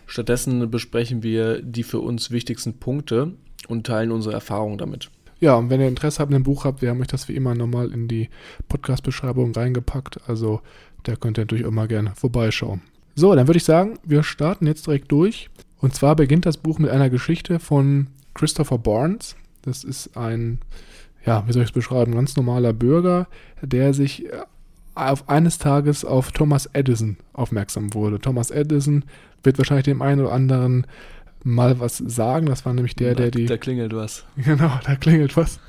Stattdessen 0.07 0.71
besprechen 0.71 1.23
wir 1.23 1.62
die 1.62 1.83
für 1.83 2.00
uns 2.00 2.31
wichtigsten 2.31 2.75
Punkte 2.75 3.33
und 3.69 3.87
teilen 3.87 4.12
unsere 4.12 4.35
Erfahrungen 4.35 4.79
damit. 4.79 5.11
Ja, 5.41 5.55
und 5.57 5.71
wenn 5.71 5.81
ihr 5.81 5.88
Interesse 5.88 6.21
habt 6.21 6.33
dem 6.33 6.43
Buch 6.43 6.64
habt, 6.64 6.83
wir 6.83 6.91
haben 6.91 7.00
euch 7.00 7.09
das 7.09 7.29
wie 7.29 7.35
immer 7.35 7.55
nochmal 7.55 7.91
in 7.91 8.09
die 8.09 8.29
Podcast-Beschreibung 8.69 9.52
reingepackt. 9.52 10.21
Also 10.29 10.61
da 11.02 11.17
könnt 11.17 11.38
ihr 11.38 11.43
natürlich 11.43 11.69
mal 11.69 11.88
gerne 11.88 12.12
vorbeischauen. 12.14 12.83
So, 13.14 13.35
dann 13.35 13.49
würde 13.49 13.59
ich 13.59 13.64
sagen, 13.64 13.99
wir 14.05 14.23
starten 14.23 14.67
jetzt 14.67 14.87
direkt 14.87 15.11
durch. 15.11 15.50
Und 15.81 15.95
zwar 15.95 16.14
beginnt 16.14 16.47
das 16.47 16.59
Buch 16.59 16.79
mit 16.79 16.91
einer 16.91 17.11
Geschichte 17.11 17.59
von 17.59 18.07
Christopher 18.35 18.79
Barnes. 18.79 19.37
Das 19.62 19.83
ist 19.83 20.17
ein 20.17 20.61
ja, 21.25 21.45
wie 21.47 21.52
soll 21.52 21.62
ich 21.62 21.69
es 21.69 21.75
beschreiben, 21.75 22.14
ganz 22.14 22.37
normaler 22.37 22.73
Bürger, 22.73 23.29
der 23.61 23.95
sich 23.95 24.26
äh, 24.26 24.43
auf 24.95 25.29
eines 25.29 25.59
Tages 25.59 26.05
auf 26.05 26.33
Thomas 26.33 26.69
Edison 26.73 27.17
aufmerksam 27.33 27.95
wurde. 27.95 28.19
Thomas 28.19 28.50
Edison 28.50 29.05
wird 29.43 29.59
wahrscheinlich 29.59 29.85
dem 29.85 30.02
einen 30.02 30.21
oder 30.21 30.33
anderen 30.33 30.87
mal 31.45 31.81
was 31.81 31.99
sagen. 31.99 32.47
Das 32.47 32.64
war 32.64 32.73
nämlich 32.73 32.95
der, 32.95 33.14
der 33.14 33.31
die. 33.31 33.47
Da 33.47 33.57
klingelt 33.57 33.95
was. 33.95 34.25
Genau, 34.37 34.71
da 34.85 34.97
klingelt 34.97 35.37
was. 35.37 35.61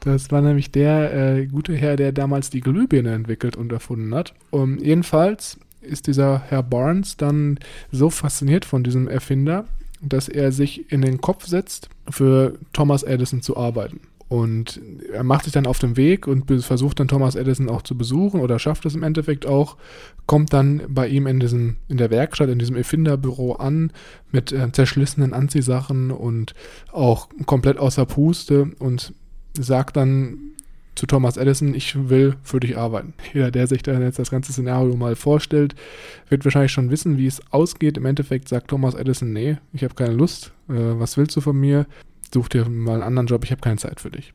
Das 0.00 0.30
war 0.30 0.42
nämlich 0.42 0.70
der 0.70 1.14
äh, 1.14 1.46
gute 1.46 1.74
Herr, 1.74 1.96
der 1.96 2.12
damals 2.12 2.50
die 2.50 2.60
Glühbirne 2.60 3.12
entwickelt 3.12 3.56
und 3.56 3.72
erfunden 3.72 4.14
hat. 4.14 4.34
Um, 4.50 4.78
jedenfalls 4.78 5.58
ist 5.80 6.06
dieser 6.06 6.42
Herr 6.48 6.62
Barnes 6.62 7.16
dann 7.16 7.58
so 7.90 8.10
fasziniert 8.10 8.64
von 8.64 8.84
diesem 8.84 9.08
Erfinder, 9.08 9.66
dass 10.00 10.28
er 10.28 10.52
sich 10.52 10.90
in 10.90 11.02
den 11.02 11.20
Kopf 11.20 11.46
setzt, 11.46 11.88
für 12.08 12.58
Thomas 12.72 13.02
Edison 13.02 13.42
zu 13.42 13.56
arbeiten. 13.56 14.00
Und 14.32 14.80
er 15.12 15.24
macht 15.24 15.44
sich 15.44 15.52
dann 15.52 15.66
auf 15.66 15.78
den 15.78 15.98
Weg 15.98 16.26
und 16.26 16.50
versucht 16.62 16.98
dann 16.98 17.06
Thomas 17.06 17.34
Edison 17.34 17.68
auch 17.68 17.82
zu 17.82 17.98
besuchen 17.98 18.40
oder 18.40 18.58
schafft 18.58 18.86
es 18.86 18.94
im 18.94 19.02
Endeffekt 19.02 19.44
auch, 19.44 19.76
kommt 20.24 20.54
dann 20.54 20.80
bei 20.88 21.06
ihm 21.06 21.26
in, 21.26 21.38
diesem, 21.38 21.76
in 21.88 21.98
der 21.98 22.10
Werkstatt, 22.10 22.48
in 22.48 22.58
diesem 22.58 22.74
Erfinderbüro 22.74 23.56
an 23.56 23.92
mit 24.30 24.50
äh, 24.50 24.72
zerschlissenen 24.72 25.34
Anziehsachen 25.34 26.10
und 26.10 26.54
auch 26.92 27.28
komplett 27.44 27.76
außer 27.76 28.06
Puste 28.06 28.70
und 28.78 29.12
sagt 29.52 29.98
dann 29.98 30.38
zu 30.94 31.04
Thomas 31.04 31.36
Edison, 31.36 31.74
ich 31.74 32.08
will 32.08 32.36
für 32.42 32.60
dich 32.60 32.78
arbeiten. 32.78 33.12
Jeder, 33.34 33.50
der 33.50 33.66
sich 33.66 33.82
dann 33.82 34.00
jetzt 34.00 34.18
das 34.18 34.30
ganze 34.30 34.54
Szenario 34.54 34.96
mal 34.96 35.14
vorstellt, 35.14 35.74
wird 36.30 36.46
wahrscheinlich 36.46 36.72
schon 36.72 36.88
wissen, 36.88 37.18
wie 37.18 37.26
es 37.26 37.42
ausgeht. 37.52 37.98
Im 37.98 38.06
Endeffekt 38.06 38.48
sagt 38.48 38.68
Thomas 38.68 38.94
Edison, 38.94 39.30
nee, 39.34 39.58
ich 39.74 39.84
habe 39.84 39.94
keine 39.94 40.14
Lust, 40.14 40.52
äh, 40.70 40.72
was 40.72 41.18
willst 41.18 41.36
du 41.36 41.42
von 41.42 41.60
mir? 41.60 41.86
Such 42.32 42.48
dir 42.48 42.68
mal 42.68 42.94
einen 42.94 43.02
anderen 43.02 43.26
Job, 43.26 43.44
ich 43.44 43.50
habe 43.50 43.60
keine 43.60 43.76
Zeit 43.76 44.00
für 44.00 44.10
dich. 44.10 44.32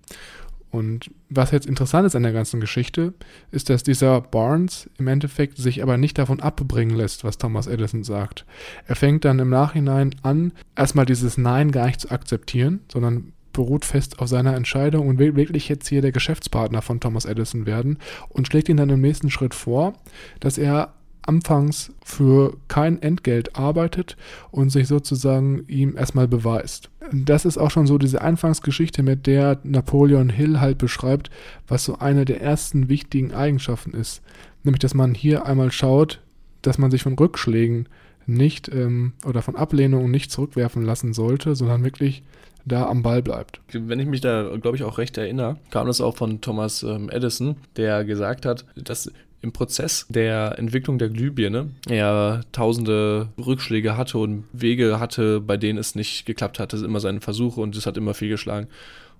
Und 0.69 1.11
was 1.29 1.51
jetzt 1.51 1.65
interessant 1.65 2.05
ist 2.05 2.15
an 2.15 2.23
der 2.23 2.33
ganzen 2.33 2.59
Geschichte, 2.59 3.13
ist, 3.51 3.69
dass 3.69 3.83
dieser 3.83 4.19
Barnes 4.21 4.89
im 4.97 5.07
Endeffekt 5.07 5.57
sich 5.57 5.81
aber 5.81 5.97
nicht 5.97 6.17
davon 6.17 6.41
abbringen 6.41 6.95
lässt, 6.95 7.23
was 7.23 7.37
Thomas 7.37 7.67
Edison 7.67 8.03
sagt. 8.03 8.45
Er 8.85 8.95
fängt 8.95 9.23
dann 9.23 9.39
im 9.39 9.49
Nachhinein 9.49 10.15
an, 10.23 10.51
erstmal 10.75 11.05
dieses 11.05 11.37
Nein 11.37 11.71
gar 11.71 11.87
nicht 11.87 12.01
zu 12.01 12.11
akzeptieren, 12.11 12.81
sondern 12.91 13.31
beruht 13.53 13.85
fest 13.85 14.19
auf 14.19 14.27
seiner 14.27 14.55
Entscheidung 14.55 15.07
und 15.07 15.17
will 15.17 15.35
wirklich 15.35 15.67
jetzt 15.67 15.87
hier 15.87 16.01
der 16.01 16.11
Geschäftspartner 16.11 16.83
von 16.83 16.99
Thomas 16.99 17.25
Edison 17.25 17.65
werden 17.65 17.97
und 18.29 18.45
schlägt 18.45 18.69
ihn 18.69 18.77
dann 18.77 18.89
im 18.89 19.01
nächsten 19.01 19.31
Schritt 19.31 19.55
vor, 19.55 19.93
dass 20.39 20.59
er 20.59 20.93
anfangs 21.27 21.91
für 22.03 22.57
kein 22.67 23.01
Entgelt 23.01 23.55
arbeitet 23.55 24.17
und 24.51 24.69
sich 24.69 24.87
sozusagen 24.87 25.63
ihm 25.67 25.95
erstmal 25.97 26.27
beweist. 26.27 26.89
Das 27.11 27.45
ist 27.45 27.57
auch 27.57 27.71
schon 27.71 27.87
so 27.87 27.97
diese 27.97 28.21
Anfangsgeschichte, 28.21 29.03
mit 29.03 29.27
der 29.27 29.59
Napoleon 29.63 30.29
Hill 30.29 30.59
halt 30.59 30.77
beschreibt, 30.77 31.29
was 31.67 31.85
so 31.85 31.99
eine 31.99 32.25
der 32.25 32.41
ersten 32.41 32.89
wichtigen 32.89 33.33
Eigenschaften 33.33 33.91
ist. 33.91 34.21
Nämlich, 34.63 34.79
dass 34.79 34.93
man 34.93 35.13
hier 35.13 35.45
einmal 35.45 35.71
schaut, 35.71 36.21
dass 36.61 36.77
man 36.77 36.91
sich 36.91 37.03
von 37.03 37.13
Rückschlägen 37.13 37.87
nicht 38.25 38.69
ähm, 38.73 39.13
oder 39.25 39.41
von 39.41 39.55
Ablehnungen 39.55 40.11
nicht 40.11 40.31
zurückwerfen 40.31 40.83
lassen 40.83 41.13
sollte, 41.13 41.55
sondern 41.55 41.83
wirklich 41.83 42.23
da 42.65 42.87
am 42.87 43.01
Ball 43.01 43.21
bleibt. 43.21 43.61
Wenn 43.71 43.99
ich 43.99 44.07
mich 44.07 44.21
da, 44.21 44.57
glaube 44.61 44.75
ich, 44.75 44.83
auch 44.83 44.97
recht 44.97 45.17
erinnere, 45.17 45.57
kam 45.71 45.87
das 45.87 46.01
auch 46.01 46.17
von 46.17 46.41
Thomas 46.41 46.83
ähm, 46.83 47.09
Edison, 47.09 47.55
der 47.77 48.03
gesagt 48.03 48.45
hat, 48.45 48.65
dass 48.75 49.11
im 49.41 49.51
Prozess 49.51 50.05
der 50.09 50.57
Entwicklung 50.57 50.97
der 50.97 51.09
Glühbirne 51.09 51.69
er 51.87 52.41
tausende 52.51 53.29
Rückschläge 53.37 53.95
hatte 53.95 54.17
und 54.17 54.45
Wege 54.51 54.99
hatte, 54.99 55.39
bei 55.39 55.57
denen 55.57 55.77
es 55.77 55.95
nicht 55.95 56.25
geklappt 56.25 56.59
hat. 56.59 56.73
Das 56.73 56.79
sind 56.79 56.89
immer 56.89 56.99
seine 56.99 57.21
Versuche 57.21 57.61
und 57.61 57.75
es 57.75 57.85
hat 57.85 57.97
immer 57.97 58.13
fehlgeschlagen. 58.13 58.67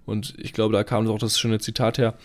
Und 0.05 0.33
ich 0.37 0.53
glaube, 0.53 0.73
da 0.73 0.83
kam 0.83 1.07
auch 1.07 1.19
das 1.19 1.39
schöne 1.39 1.59
Zitat 1.59 1.97
her. 1.97 2.15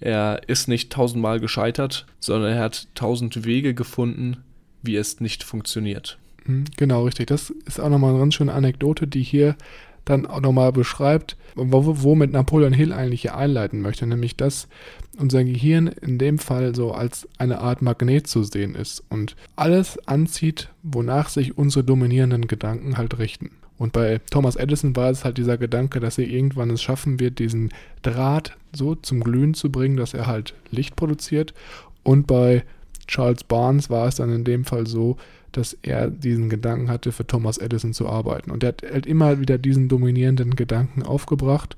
Er 0.00 0.42
ist 0.48 0.68
nicht 0.68 0.92
tausendmal 0.92 1.40
gescheitert, 1.40 2.06
sondern 2.20 2.52
er 2.52 2.62
hat 2.62 2.88
tausend 2.94 3.44
Wege 3.44 3.72
gefunden, 3.72 4.38
wie 4.82 4.96
es 4.96 5.20
nicht 5.20 5.44
funktioniert. 5.44 6.18
Mhm, 6.44 6.64
genau, 6.76 7.04
richtig. 7.04 7.28
Das 7.28 7.50
ist 7.66 7.80
auch 7.80 7.88
nochmal 7.88 8.10
eine 8.10 8.18
ganz 8.18 8.34
schöne 8.34 8.52
Anekdote, 8.52 9.06
die 9.06 9.22
hier 9.22 9.56
dann 10.04 10.26
auch 10.26 10.40
nochmal 10.40 10.72
beschreibt, 10.72 11.36
womit 11.54 12.32
Napoleon 12.32 12.72
Hill 12.72 12.92
eigentlich 12.92 13.22
hier 13.22 13.36
einleiten 13.36 13.80
möchte, 13.80 14.06
nämlich 14.06 14.36
dass 14.36 14.68
unser 15.18 15.44
Gehirn 15.44 15.88
in 15.88 16.18
dem 16.18 16.38
Fall 16.38 16.74
so 16.74 16.92
als 16.92 17.28
eine 17.38 17.60
Art 17.60 17.82
Magnet 17.82 18.26
zu 18.26 18.42
sehen 18.42 18.74
ist 18.74 19.02
und 19.08 19.36
alles 19.56 19.98
anzieht, 20.06 20.70
wonach 20.82 21.28
sich 21.28 21.56
unsere 21.56 21.84
dominierenden 21.84 22.46
Gedanken 22.46 22.96
halt 22.96 23.18
richten. 23.18 23.50
Und 23.76 23.92
bei 23.92 24.20
Thomas 24.30 24.56
Edison 24.56 24.94
war 24.94 25.10
es 25.10 25.24
halt 25.24 25.38
dieser 25.38 25.58
Gedanke, 25.58 26.00
dass 26.00 26.18
er 26.18 26.26
irgendwann 26.26 26.70
es 26.70 26.82
schaffen 26.82 27.18
wird, 27.18 27.38
diesen 27.38 27.70
Draht 28.02 28.56
so 28.72 28.94
zum 28.94 29.22
Glühen 29.22 29.54
zu 29.54 29.70
bringen, 29.70 29.96
dass 29.96 30.14
er 30.14 30.26
halt 30.26 30.54
Licht 30.70 30.96
produziert. 30.96 31.54
Und 32.02 32.26
bei 32.26 32.64
Charles 33.06 33.44
Barnes 33.44 33.90
war 33.90 34.06
es 34.06 34.16
dann 34.16 34.32
in 34.32 34.44
dem 34.44 34.64
Fall 34.64 34.86
so, 34.86 35.16
dass 35.52 35.76
er 35.82 36.08
diesen 36.08 36.48
Gedanken 36.48 36.88
hatte, 36.88 37.12
für 37.12 37.26
Thomas 37.26 37.58
Edison 37.58 37.92
zu 37.92 38.08
arbeiten. 38.08 38.50
Und 38.50 38.62
er 38.62 38.68
hat 38.68 38.82
halt 38.82 39.06
immer 39.06 39.40
wieder 39.40 39.58
diesen 39.58 39.88
dominierenden 39.88 40.56
Gedanken 40.56 41.02
aufgebracht 41.02 41.76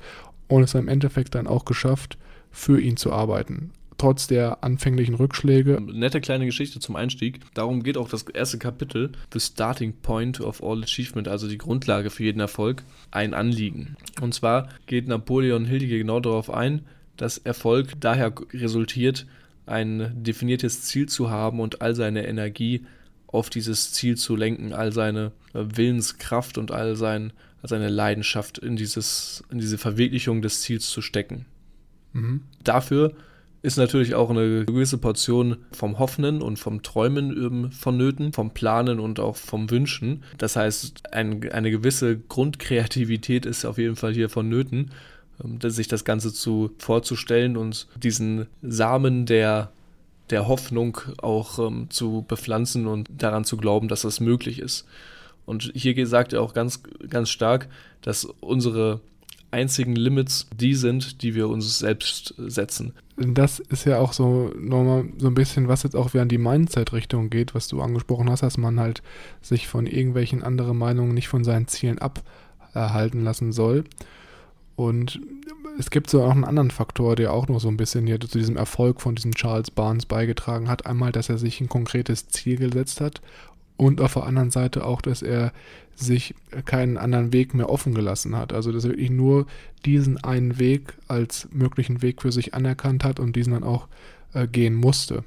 und 0.49 0.63
es 0.63 0.75
im 0.75 0.89
Endeffekt 0.89 1.35
dann 1.35 1.47
auch 1.47 1.65
geschafft, 1.65 2.19
für 2.57 2.81
ihn 2.81 2.97
zu 2.97 3.13
arbeiten. 3.13 3.71
Trotz 3.99 4.27
der 4.27 4.65
anfänglichen 4.65 5.15
Rückschläge. 5.15 5.81
Nette 5.81 6.21
kleine 6.21 6.47
Geschichte 6.47 6.81
zum 6.81 6.97
Einstieg. 6.97 7.41
Darum 7.55 7.83
geht 7.83 7.97
auch 7.97 8.09
das 8.09 8.23
erste 8.23 8.59
Kapitel, 8.59 9.13
The 9.33 9.41
Starting 9.41 9.95
Point 10.03 10.41
of 10.41 10.63
All 10.63 10.83
Achievement, 10.83 11.29
also 11.29 11.49
die 11.49 11.59
Grundlage 11.59 12.11
für 12.11 12.25
jeden 12.25 12.41
Erfolg, 12.41 12.83
ein 13.11 13.35
Anliegen. 13.35 13.97
Und 14.21 14.35
zwar 14.35 14.69
geht 14.87 15.07
Napoleon 15.07 15.65
Hildige 15.65 15.99
genau 15.99 16.21
darauf 16.21 16.51
ein, 16.51 16.83
dass 17.17 17.39
Erfolg 17.39 17.93
daher 18.01 18.33
resultiert, 18.53 19.27
ein 19.67 20.13
definiertes 20.23 20.83
Ziel 20.83 21.09
zu 21.09 21.31
haben 21.31 21.61
und 21.61 21.81
all 21.81 21.95
seine 21.95 22.27
Energie 22.27 22.87
auf 23.27 23.51
dieses 23.51 23.93
Ziel 23.93 24.17
zu 24.17 24.37
lenken, 24.37 24.73
all 24.73 24.93
seine 24.93 25.33
äh, 25.53 25.65
Willenskraft 25.75 26.59
und 26.59 26.71
all 26.71 26.97
sein, 26.97 27.33
seine 27.63 27.89
Leidenschaft 27.89 28.59
in, 28.59 28.77
dieses, 28.77 29.43
in 29.51 29.59
diese 29.59 29.79
Verwirklichung 29.79 30.43
des 30.43 30.63
Ziels 30.63 30.89
zu 30.89 31.03
stecken. 31.03 31.47
Mhm. 32.17 32.41
Dafür 32.65 33.13
ist 33.63 33.77
natürlich 33.77 34.15
auch 34.15 34.31
eine 34.31 34.65
gewisse 34.65 34.99
Portion 34.99 35.57
vom 35.73 35.99
Hoffnen 35.99 36.41
und 36.41 36.59
vom 36.59 36.83
Träumen 36.83 37.31
ähm, 37.37 37.73
vonnöten, 37.73 38.33
vom 38.33 38.51
Planen 38.51 39.01
und 39.01 39.19
auch 39.19 39.37
vom 39.37 39.71
Wünschen. 39.71 40.23
Das 40.39 40.57
heißt, 40.57 41.13
ein, 41.13 41.51
eine 41.51 41.71
gewisse 41.71 42.17
Grundkreativität 42.17 43.45
ist 43.45 43.65
auf 43.65 43.79
jeden 43.79 43.97
Fall 43.97 44.13
hier 44.15 44.29
vonnöten, 44.29 44.93
ähm, 45.43 45.59
sich 45.69 45.89
das 45.89 46.05
Ganze 46.05 46.33
zu 46.33 46.71
vorzustellen 46.79 47.57
und 47.57 47.89
diesen 47.97 48.47
Samen 48.63 49.27
der 49.27 49.71
der 50.31 50.49
Hoffnung 50.49 50.99
auch 51.19 51.59
ähm, 51.59 51.87
zu 51.89 52.25
bepflanzen 52.27 52.87
und 52.87 53.09
daran 53.17 53.45
zu 53.45 53.57
glauben, 53.57 53.87
dass 53.89 54.03
das 54.03 54.19
möglich 54.19 54.59
ist. 54.59 54.85
Und 55.45 55.71
hier 55.75 56.07
sagt 56.07 56.33
er 56.33 56.43
auch 56.43 56.53
ganz, 56.53 56.83
ganz 57.09 57.31
stark, 57.31 57.69
dass 58.03 58.25
unsere 58.25 59.01
einzigen 59.57 59.97
Limits 59.97 60.47
die 60.55 60.75
sind, 60.75 61.23
die 61.23 61.35
wir 61.35 61.49
uns 61.49 61.79
selbst 61.79 62.35
setzen. 62.37 62.93
Das 63.17 63.59
ist 63.59 63.87
ja 63.87 63.99
auch 63.99 64.13
so 64.13 64.53
nochmal 64.59 65.07
so 65.17 65.27
ein 65.27 65.35
bisschen, 65.35 65.69
was 65.69 65.83
jetzt 65.83 65.97
auch 65.97 66.13
wieder 66.13 66.23
an 66.23 66.29
die 66.29 66.37
Mindset-Richtung 66.37 67.31
geht, 67.31 67.55
was 67.55 67.67
du 67.67 67.81
angesprochen 67.81 68.31
hast, 68.31 68.43
dass 68.43 68.59
man 68.59 68.79
halt 68.79 69.03
sich 69.41 69.67
von 69.67 69.87
irgendwelchen 69.87 70.43
anderen 70.43 70.77
Meinungen 70.77 71.15
nicht 71.15 71.29
von 71.29 71.43
seinen 71.43 71.67
Zielen 71.67 71.99
abhalten 71.99 73.25
lassen 73.25 73.53
soll. 73.53 73.85
Und 74.77 75.21
es 75.79 75.89
gibt 75.89 76.11
so 76.11 76.23
auch 76.23 76.33
einen 76.33 76.45
anderen 76.45 76.71
Faktor, 76.71 77.17
der 77.17 77.33
auch 77.33 77.49
noch 77.49 77.61
so 77.61 77.69
ein 77.69 77.79
bisschen 77.79 78.07
hier 78.07 78.21
zu 78.21 78.39
diesem 78.39 78.59
Erfolg 78.59 79.01
von 79.01 79.15
diesem 79.15 79.35
Charles 79.35 79.71
Barnes 79.71 80.05
beigetragen 80.05 80.69
hat. 80.69 80.85
Einmal, 80.85 81.13
dass 81.13 81.31
er 81.31 81.39
sich 81.39 81.63
ein 81.63 81.71
konkretes 81.71 82.29
Ziel 82.29 82.59
gesetzt 82.59 83.01
hat 83.01 83.23
und 83.77 84.01
auf 84.01 84.15
der 84.15 84.25
anderen 84.25 84.51
Seite 84.51 84.85
auch, 84.85 85.01
dass 85.01 85.23
er 85.23 85.53
sich 85.95 86.35
keinen 86.65 86.99
anderen 86.99 87.33
Weg 87.33 87.55
mehr 87.55 87.71
offen 87.71 87.95
gelassen 87.95 88.37
hat. 88.37 88.53
Also, 88.53 88.73
dass 88.73 88.85
er 88.85 88.91
wirklich 88.91 89.11
nur 89.11 89.47
diesen 89.85 90.23
einen 90.23 90.59
Weg 90.59 90.95
als 91.09 91.49
möglichen 91.53 92.03
Weg 92.03 92.23
für 92.23 92.33
sich 92.33 92.55
anerkannt 92.55 93.05
hat 93.05 93.19
und 93.19 93.37
diesen 93.37 93.53
dann 93.55 93.65
auch 93.65 93.89
äh, 94.35 94.47
gehen 94.47 94.75
musste. 94.75 95.25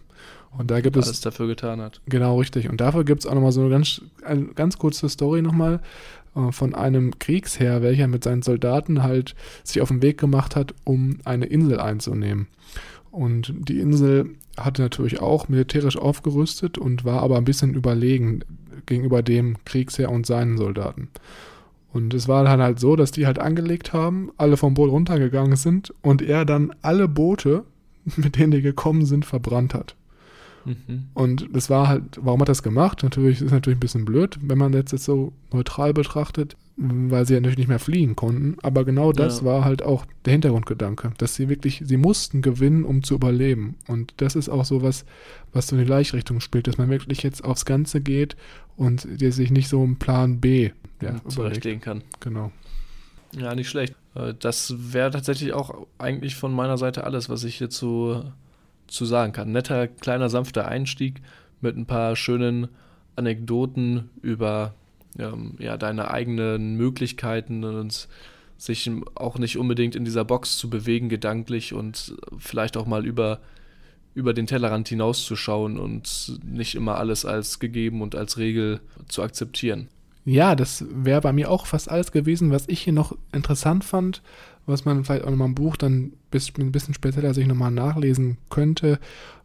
Und 0.58 0.72
da 0.72 0.82
gibt 0.82 0.96
Alles 0.96 1.08
es. 1.08 1.10
Alles 1.10 1.22
dafür 1.22 1.48
getan 1.48 1.82
hat. 1.82 2.02
Genau, 2.08 2.40
richtig. 2.40 2.70
Und 2.70 2.82
dafür 2.82 3.04
gibt 3.04 3.22
es 3.22 3.26
auch 3.26 3.34
nochmal 3.34 3.52
so 3.52 3.62
eine 3.62 3.70
ganz, 3.70 4.02
eine 4.24 4.46
ganz 4.48 4.78
kurze 4.78 5.10
Story 5.10 5.42
nochmal 5.42 5.80
äh, 6.36 6.52
von 6.52 6.76
einem 6.76 7.18
Kriegsherr, 7.20 7.82
welcher 7.82 8.08
mit 8.08 8.24
seinen 8.24 8.42
Soldaten 8.42 9.04
halt 9.04 9.36
sich 9.64 9.82
auf 9.82 9.90
den 9.90 10.02
Weg 10.02 10.18
gemacht 10.20 10.56
hat, 10.56 10.74
um 10.84 11.20
eine 11.26 11.46
Insel 11.46 11.80
einzunehmen. 11.80 12.48
Und 13.12 13.54
die 13.58 13.80
Insel 13.80 14.36
hatte 14.58 14.82
natürlich 14.82 15.20
auch 15.20 15.48
militärisch 15.48 15.98
aufgerüstet 15.98 16.78
und 16.78 17.06
war 17.06 17.22
aber 17.22 17.38
ein 17.38 17.46
bisschen 17.46 17.74
überlegen 17.74 18.42
gegenüber 18.86 19.22
dem 19.24 19.58
Kriegsherr 19.66 20.12
und 20.12 20.26
seinen 20.26 20.58
Soldaten. 20.58 21.10
Und 21.92 22.14
es 22.14 22.28
war 22.28 22.44
dann 22.44 22.62
halt 22.62 22.80
so, 22.80 22.96
dass 22.96 23.12
die 23.12 23.26
halt 23.26 23.40
angelegt 23.40 23.94
haben, 23.94 24.32
alle 24.38 24.58
vom 24.58 24.76
Boot 24.76 24.92
runtergegangen 24.92 25.56
sind 25.56 25.94
und 26.02 26.22
er 26.22 26.46
dann 26.46 26.74
alle 26.82 27.08
Boote, 27.08 27.64
mit 28.16 28.38
denen 28.38 28.52
die 28.52 28.62
gekommen 28.62 29.06
sind, 29.06 29.26
verbrannt 29.26 29.74
hat. 29.74 29.96
Mhm. 30.66 31.08
Und 31.14 31.48
das 31.52 31.70
war 31.70 31.88
halt, 31.88 32.20
warum 32.22 32.42
hat 32.42 32.50
er 32.50 32.52
das 32.52 32.64
gemacht? 32.64 33.02
Natürlich 33.04 33.42
ist 33.42 33.52
natürlich 33.52 33.78
ein 33.78 33.82
bisschen 33.82 34.06
blöd, 34.06 34.38
wenn 34.42 34.58
man 34.58 34.74
jetzt, 34.74 34.92
jetzt 34.92 35.06
so 35.06 35.34
neutral 35.52 35.94
betrachtet. 35.94 36.56
Weil 36.82 37.26
sie 37.26 37.34
ja 37.34 37.40
natürlich 37.40 37.58
nicht 37.58 37.68
mehr 37.68 37.80
fliehen 37.80 38.16
konnten. 38.16 38.58
Aber 38.62 38.86
genau 38.86 39.12
das 39.12 39.40
ja. 39.40 39.46
war 39.46 39.66
halt 39.66 39.84
auch 39.84 40.06
der 40.24 40.32
Hintergrundgedanke, 40.32 41.12
dass 41.18 41.36
sie 41.36 41.50
wirklich, 41.50 41.84
sie 41.86 41.98
mussten 41.98 42.42
gewinnen, 42.42 42.86
um 42.86 43.04
zu 43.04 43.16
überleben. 43.16 43.76
Und 43.88 44.14
das 44.18 44.36
ist 44.36 44.48
auch 44.48 44.64
so 44.64 44.82
was, 44.82 45.06
was 45.52 45.68
so 45.68 45.76
in 45.76 45.82
die 45.82 45.86
Gleichrichtung 45.86 46.40
spielt, 46.40 46.68
dass 46.68 46.78
man 46.78 46.90
wirklich 46.90 47.22
jetzt 47.22 47.44
aufs 47.44 47.66
Ganze 47.66 48.00
geht 48.00 48.38
und 48.78 49.06
der 49.22 49.34
sich 49.34 49.52
nicht 49.52 49.68
so 49.68 49.84
einen 49.84 50.00
Plan 50.00 50.40
B 50.40 50.72
ja, 51.02 51.16
zurechtlegen 51.28 51.82
kann. 51.82 52.02
Genau. 52.22 52.52
Ja, 53.38 53.54
nicht 53.56 53.70
schlecht. 53.70 53.94
Äh, 54.16 54.34
das 54.40 54.74
wäre 54.78 55.12
tatsächlich 55.12 55.52
auch 55.52 55.86
eigentlich 55.98 56.36
von 56.36 56.54
meiner 56.54 56.78
Seite 56.78 57.04
alles, 57.04 57.28
was 57.28 57.44
ich 57.44 57.58
hierzu 57.58 58.24
zu 58.88 59.06
sagen 59.06 59.34
kann. 59.34 59.52
Netter, 59.52 59.88
kleiner, 59.88 60.30
sanfter 60.30 60.68
Einstieg 60.68 61.22
mit 61.60 61.76
ein 61.76 61.86
paar 61.86 62.16
schönen 62.16 62.70
Anekdoten 63.18 64.10
über 64.22 64.74
ähm, 65.18 65.56
ja, 65.60 65.78
deine 65.78 66.12
eigenen 66.12 66.76
Möglichkeiten 66.76 67.64
und 67.64 68.08
sich 68.58 68.92
auch 69.16 69.38
nicht 69.38 69.58
unbedingt 69.58 69.96
in 69.96 70.06
dieser 70.06 70.26
Box 70.26 70.58
zu 70.58 70.70
bewegen, 70.70 71.10
gedanklich 71.10 71.74
und 71.74 72.16
vielleicht 72.38 72.76
auch 72.76 72.86
mal 72.86 73.06
über, 73.06 73.40
über 74.14 74.34
den 74.34 74.48
Tellerrand 74.48 74.90
hinauszuschauen 74.90 75.80
und 75.80 76.40
nicht 76.44 76.76
immer 76.76 76.98
alles 76.98 77.26
als 77.26 77.60
gegeben 77.60 78.02
und 78.02 78.16
als 78.16 78.38
Regel 78.38 78.82
zu 79.08 79.24
akzeptieren. 79.24 79.88
Ja, 80.26 80.56
das 80.56 80.86
wäre 80.92 81.22
bei 81.22 81.34
mir 81.34 81.50
auch 81.50 81.66
fast 81.66 81.90
alles 81.90 82.12
gewesen, 82.12 82.52
was 82.52 82.68
ich 82.68 82.82
hier 82.82 82.94
noch 82.94 83.16
interessant 83.32 83.84
fand, 83.86 84.22
was 84.66 84.86
man 84.86 85.04
vielleicht 85.04 85.24
auch 85.24 85.32
nochmal 85.32 85.48
im 85.48 85.56
Buch 85.56 85.78
dann 85.78 86.14
bis, 86.30 86.52
ein 86.60 86.72
bisschen 86.72 86.94
spezieller 86.94 87.34
sich 87.34 87.48
nochmal 87.48 87.72
nachlesen 87.72 88.38
könnte, 88.50 89.00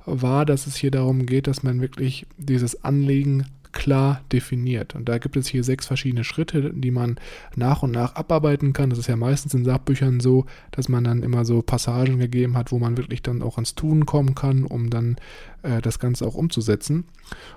war, 0.04 0.44
dass 0.44 0.66
es 0.66 0.76
hier 0.76 0.90
darum 0.90 1.24
geht, 1.24 1.46
dass 1.46 1.62
man 1.62 1.80
wirklich 1.80 2.26
dieses 2.36 2.84
Anliegen 2.84 3.46
klar 3.74 4.22
definiert. 4.32 4.94
Und 4.94 5.08
da 5.08 5.18
gibt 5.18 5.36
es 5.36 5.46
hier 5.48 5.62
sechs 5.62 5.86
verschiedene 5.86 6.24
Schritte, 6.24 6.72
die 6.72 6.90
man 6.90 7.16
nach 7.56 7.82
und 7.82 7.90
nach 7.90 8.14
abarbeiten 8.14 8.72
kann. 8.72 8.88
Das 8.88 8.98
ist 8.98 9.08
ja 9.08 9.16
meistens 9.16 9.52
in 9.52 9.64
Sachbüchern 9.64 10.20
so, 10.20 10.46
dass 10.70 10.88
man 10.88 11.04
dann 11.04 11.22
immer 11.22 11.44
so 11.44 11.60
Passagen 11.60 12.18
gegeben 12.18 12.56
hat, 12.56 12.72
wo 12.72 12.78
man 12.78 12.96
wirklich 12.96 13.20
dann 13.20 13.42
auch 13.42 13.56
ans 13.56 13.74
Tun 13.74 14.06
kommen 14.06 14.34
kann, 14.34 14.64
um 14.64 14.88
dann 14.88 15.16
äh, 15.62 15.82
das 15.82 15.98
Ganze 15.98 16.26
auch 16.26 16.34
umzusetzen. 16.34 17.04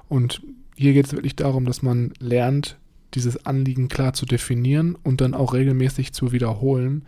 Und 0.09 0.41
hier 0.75 0.93
geht 0.93 1.05
es 1.05 1.13
wirklich 1.13 1.35
darum, 1.35 1.65
dass 1.65 1.81
man 1.81 2.11
lernt, 2.19 2.77
dieses 3.13 3.45
Anliegen 3.45 3.87
klar 3.87 4.13
zu 4.13 4.25
definieren 4.25 4.97
und 5.01 5.21
dann 5.21 5.33
auch 5.33 5.53
regelmäßig 5.53 6.13
zu 6.13 6.31
wiederholen, 6.33 7.03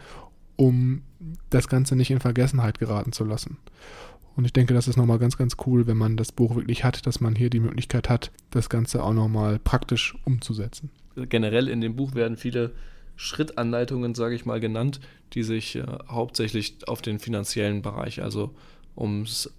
um 0.55 1.01
das 1.49 1.67
Ganze 1.67 1.95
nicht 1.95 2.11
in 2.11 2.19
Vergessenheit 2.19 2.79
geraten 2.79 3.11
zu 3.11 3.25
lassen. 3.25 3.57
Und 4.39 4.45
ich 4.45 4.53
denke, 4.53 4.73
das 4.73 4.87
ist 4.87 4.95
nochmal 4.95 5.19
ganz, 5.19 5.35
ganz 5.35 5.57
cool, 5.65 5.85
wenn 5.85 5.97
man 5.97 6.15
das 6.15 6.31
Buch 6.31 6.55
wirklich 6.55 6.85
hat, 6.85 7.05
dass 7.05 7.19
man 7.19 7.35
hier 7.35 7.49
die 7.49 7.59
Möglichkeit 7.59 8.07
hat, 8.07 8.31
das 8.51 8.69
Ganze 8.69 9.03
auch 9.03 9.11
nochmal 9.11 9.59
praktisch 9.59 10.15
umzusetzen. 10.23 10.91
Generell 11.27 11.67
in 11.67 11.81
dem 11.81 11.97
Buch 11.97 12.15
werden 12.15 12.37
viele 12.37 12.71
Schrittanleitungen, 13.17 14.15
sage 14.15 14.35
ich 14.35 14.45
mal, 14.45 14.61
genannt, 14.61 15.01
die 15.33 15.43
sich 15.43 15.75
äh, 15.75 15.83
hauptsächlich 16.07 16.87
auf 16.87 17.01
den 17.01 17.19
finanziellen 17.19 17.81
Bereich, 17.81 18.23
also 18.23 18.55
ums 18.95 19.51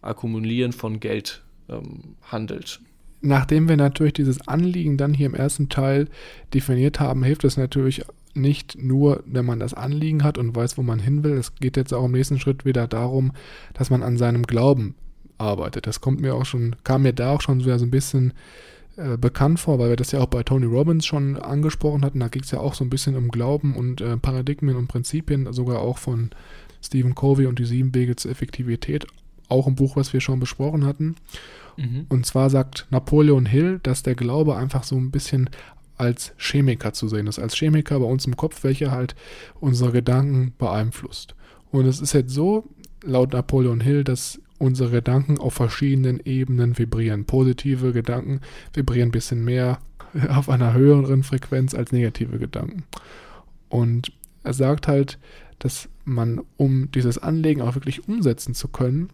Akkumulieren 0.00 0.70
von 0.70 1.00
Geld 1.00 1.42
ähm, 1.68 2.14
handelt. 2.22 2.80
Nachdem 3.22 3.68
wir 3.68 3.76
natürlich 3.76 4.12
dieses 4.12 4.46
Anliegen 4.46 4.96
dann 4.96 5.12
hier 5.12 5.26
im 5.26 5.34
ersten 5.34 5.70
Teil 5.70 6.06
definiert 6.54 7.00
haben, 7.00 7.24
hilft 7.24 7.42
es 7.42 7.56
natürlich 7.56 8.04
nicht 8.34 8.80
nur, 8.80 9.22
wenn 9.26 9.44
man 9.44 9.60
das 9.60 9.74
Anliegen 9.74 10.22
hat 10.22 10.38
und 10.38 10.54
weiß, 10.54 10.78
wo 10.78 10.82
man 10.82 10.98
hin 10.98 11.24
will. 11.24 11.32
Es 11.32 11.54
geht 11.56 11.76
jetzt 11.76 11.92
auch 11.92 12.04
im 12.04 12.12
nächsten 12.12 12.38
Schritt 12.38 12.64
wieder 12.64 12.86
darum, 12.86 13.32
dass 13.74 13.90
man 13.90 14.02
an 14.02 14.16
seinem 14.16 14.44
Glauben 14.44 14.94
arbeitet. 15.38 15.86
Das 15.86 16.00
kommt 16.00 16.20
mir 16.20 16.34
auch 16.34 16.44
schon, 16.44 16.76
kam 16.84 17.02
mir 17.02 17.12
da 17.12 17.32
auch 17.32 17.40
schon 17.40 17.60
so 17.60 17.70
ein 17.70 17.90
bisschen 17.90 18.32
äh, 18.96 19.16
bekannt 19.16 19.60
vor, 19.60 19.78
weil 19.78 19.90
wir 19.90 19.96
das 19.96 20.12
ja 20.12 20.20
auch 20.20 20.26
bei 20.26 20.42
Tony 20.42 20.66
Robbins 20.66 21.06
schon 21.06 21.36
angesprochen 21.36 22.04
hatten. 22.04 22.20
Da 22.20 22.28
ging 22.28 22.42
es 22.42 22.50
ja 22.50 22.60
auch 22.60 22.74
so 22.74 22.84
ein 22.84 22.90
bisschen 22.90 23.16
um 23.16 23.28
Glauben 23.28 23.74
und 23.74 24.00
äh, 24.00 24.16
Paradigmen 24.16 24.76
und 24.76 24.88
Prinzipien, 24.88 25.52
sogar 25.52 25.80
auch 25.80 25.98
von 25.98 26.30
Stephen 26.82 27.14
Covey 27.14 27.46
und 27.46 27.58
die 27.58 27.64
sieben 27.64 27.94
Wege 27.94 28.16
zur 28.16 28.30
Effektivität. 28.30 29.06
Auch 29.48 29.66
ein 29.66 29.74
Buch, 29.74 29.96
was 29.96 30.12
wir 30.12 30.20
schon 30.20 30.38
besprochen 30.38 30.84
hatten. 30.84 31.16
Mhm. 31.76 32.06
Und 32.08 32.26
zwar 32.26 32.50
sagt 32.50 32.86
Napoleon 32.90 33.46
Hill, 33.46 33.80
dass 33.82 34.02
der 34.02 34.14
Glaube 34.14 34.56
einfach 34.56 34.84
so 34.84 34.96
ein 34.96 35.10
bisschen 35.10 35.50
als 36.00 36.32
Chemiker 36.38 36.92
zu 36.94 37.08
sehen 37.08 37.26
ist, 37.26 37.38
als 37.38 37.54
Chemiker 37.54 38.00
bei 38.00 38.06
uns 38.06 38.26
im 38.26 38.36
Kopf, 38.36 38.64
welcher 38.64 38.90
halt 38.90 39.14
unsere 39.60 39.92
Gedanken 39.92 40.54
beeinflusst. 40.58 41.34
Und 41.70 41.86
es 41.86 42.00
ist 42.00 42.14
jetzt 42.14 42.32
so, 42.32 42.64
laut 43.04 43.34
Napoleon 43.34 43.80
Hill, 43.80 44.02
dass 44.02 44.40
unsere 44.58 44.90
Gedanken 44.90 45.38
auf 45.38 45.54
verschiedenen 45.54 46.20
Ebenen 46.24 46.78
vibrieren. 46.78 47.26
Positive 47.26 47.92
Gedanken 47.92 48.40
vibrieren 48.72 49.08
ein 49.08 49.12
bisschen 49.12 49.44
mehr 49.44 49.78
auf 50.28 50.48
einer 50.48 50.72
höheren 50.72 51.22
Frequenz 51.22 51.74
als 51.74 51.92
negative 51.92 52.38
Gedanken. 52.38 52.84
Und 53.68 54.12
er 54.42 54.54
sagt 54.54 54.88
halt, 54.88 55.18
dass 55.58 55.90
man, 56.06 56.40
um 56.56 56.90
dieses 56.92 57.18
Anlegen 57.18 57.60
auch 57.60 57.74
wirklich 57.74 58.08
umsetzen 58.08 58.54
zu 58.54 58.68
können, 58.68 59.10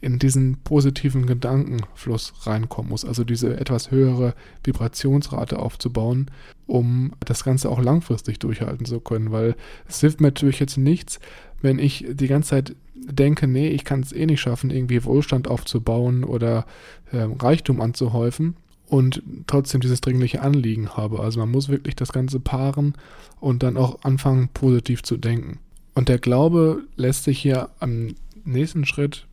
in 0.00 0.18
diesen 0.18 0.58
positiven 0.64 1.26
Gedankenfluss 1.26 2.34
reinkommen 2.46 2.90
muss, 2.90 3.04
also 3.04 3.24
diese 3.24 3.58
etwas 3.58 3.90
höhere 3.90 4.34
Vibrationsrate 4.62 5.58
aufzubauen, 5.58 6.30
um 6.66 7.12
das 7.24 7.44
Ganze 7.44 7.70
auch 7.70 7.80
langfristig 7.80 8.38
durchhalten 8.38 8.84
zu 8.84 9.00
können, 9.00 9.32
weil 9.32 9.56
es 9.88 10.00
hilft 10.00 10.20
mir 10.20 10.28
natürlich 10.28 10.60
jetzt 10.60 10.76
nichts, 10.76 11.20
wenn 11.62 11.78
ich 11.78 12.04
die 12.10 12.28
ganze 12.28 12.50
Zeit 12.50 12.76
denke, 12.94 13.46
nee, 13.46 13.68
ich 13.68 13.84
kann 13.84 14.00
es 14.00 14.12
eh 14.12 14.26
nicht 14.26 14.40
schaffen, 14.40 14.70
irgendwie 14.70 15.04
Wohlstand 15.04 15.48
aufzubauen 15.48 16.24
oder 16.24 16.66
äh, 17.10 17.26
Reichtum 17.38 17.80
anzuhäufen 17.80 18.56
und 18.86 19.22
trotzdem 19.46 19.80
dieses 19.80 20.00
dringliche 20.00 20.42
Anliegen 20.42 20.90
habe. 20.90 21.20
Also 21.20 21.40
man 21.40 21.50
muss 21.50 21.68
wirklich 21.68 21.96
das 21.96 22.12
Ganze 22.12 22.40
paaren 22.40 22.94
und 23.40 23.62
dann 23.62 23.76
auch 23.76 24.02
anfangen, 24.02 24.48
positiv 24.52 25.02
zu 25.02 25.16
denken. 25.16 25.58
Und 25.94 26.08
der 26.08 26.18
Glaube 26.18 26.82
lässt 26.96 27.24
sich 27.24 27.38
hier 27.38 27.70
am 27.78 28.14
nächsten 28.44 28.84
Schritt 28.84 29.26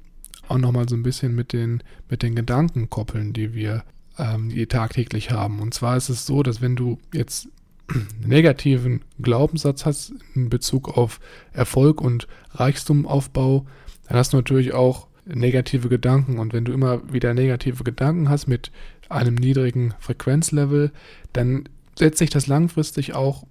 auch 0.51 0.57
nochmal 0.57 0.87
so 0.87 0.95
ein 0.95 1.03
bisschen 1.03 1.33
mit 1.33 1.53
den, 1.53 1.81
mit 2.09 2.23
den 2.23 2.35
Gedanken 2.35 2.89
koppeln, 2.89 3.33
die 3.33 3.53
wir 3.53 3.83
ähm, 4.17 4.49
die 4.49 4.67
tagtäglich 4.67 5.31
haben. 5.31 5.59
Und 5.59 5.73
zwar 5.73 5.97
ist 5.97 6.09
es 6.09 6.25
so, 6.25 6.43
dass 6.43 6.61
wenn 6.61 6.75
du 6.75 6.99
jetzt 7.13 7.47
einen 7.87 8.07
negativen 8.25 9.01
Glaubenssatz 9.21 9.85
hast 9.85 10.13
in 10.35 10.49
Bezug 10.49 10.97
auf 10.97 11.19
Erfolg 11.53 12.01
und 12.01 12.27
Reichtumaufbau, 12.51 13.65
dann 14.07 14.17
hast 14.17 14.33
du 14.33 14.37
natürlich 14.37 14.73
auch 14.73 15.07
negative 15.25 15.89
Gedanken. 15.89 16.37
Und 16.37 16.53
wenn 16.53 16.65
du 16.65 16.73
immer 16.73 17.01
wieder 17.11 17.33
negative 17.33 17.83
Gedanken 17.83 18.29
hast 18.29 18.47
mit 18.47 18.71
einem 19.09 19.35
niedrigen 19.35 19.93
Frequenzlevel, 19.99 20.91
dann 21.33 21.67
setzt 21.97 22.19
sich 22.19 22.29
das 22.29 22.47
langfristig 22.47 23.13
auch 23.13 23.45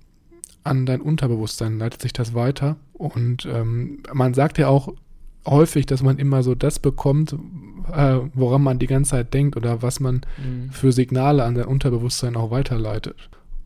an 0.65 0.85
dein 0.85 1.01
Unterbewusstsein, 1.01 1.79
leitet 1.79 2.03
sich 2.03 2.13
das 2.13 2.35
weiter. 2.35 2.77
Und 2.93 3.47
ähm, 3.47 4.03
man 4.13 4.35
sagt 4.35 4.59
ja 4.59 4.69
auch, 4.69 4.93
häufig, 5.47 5.87
dass 5.87 6.03
man 6.03 6.19
immer 6.19 6.43
so 6.43 6.55
das 6.55 6.79
bekommt, 6.79 7.35
äh, 7.93 8.19
woran 8.35 8.63
man 8.63 8.79
die 8.79 8.87
ganze 8.87 9.13
Zeit 9.13 9.35
denkt 9.35 9.57
oder 9.57 9.83
was 9.83 10.01
man 10.01 10.23
mhm. 10.39 10.71
für 10.71 10.93
Signale 10.93 11.45
an 11.45 11.57
sein 11.57 11.67
Unterbewusstsein 11.67 12.37
auch 12.37 12.51
weiterleitet. 12.51 13.17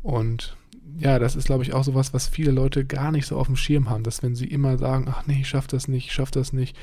Und 0.02 0.56
ja, 0.98 1.18
das 1.18 1.35
ist, 1.35 1.46
glaube 1.46 1.64
ich, 1.64 1.72
auch 1.72 1.85
sowas, 1.85 2.14
was 2.14 2.28
viele 2.28 2.50
Leute 2.50 2.85
gar 2.85 3.11
nicht 3.11 3.26
so 3.26 3.37
auf 3.37 3.46
dem 3.46 3.57
Schirm 3.57 3.90
haben, 3.90 4.04
dass 4.04 4.22
wenn 4.22 4.35
sie 4.35 4.46
immer 4.46 4.78
sagen, 4.78 5.07
ach 5.09 5.26
nee, 5.26 5.38
ich 5.40 5.48
schaff 5.48 5.66
das 5.66 5.88
nicht, 5.88 6.07
ich 6.07 6.12
schaff 6.12 6.30
das 6.30 6.52
nicht, 6.52 6.76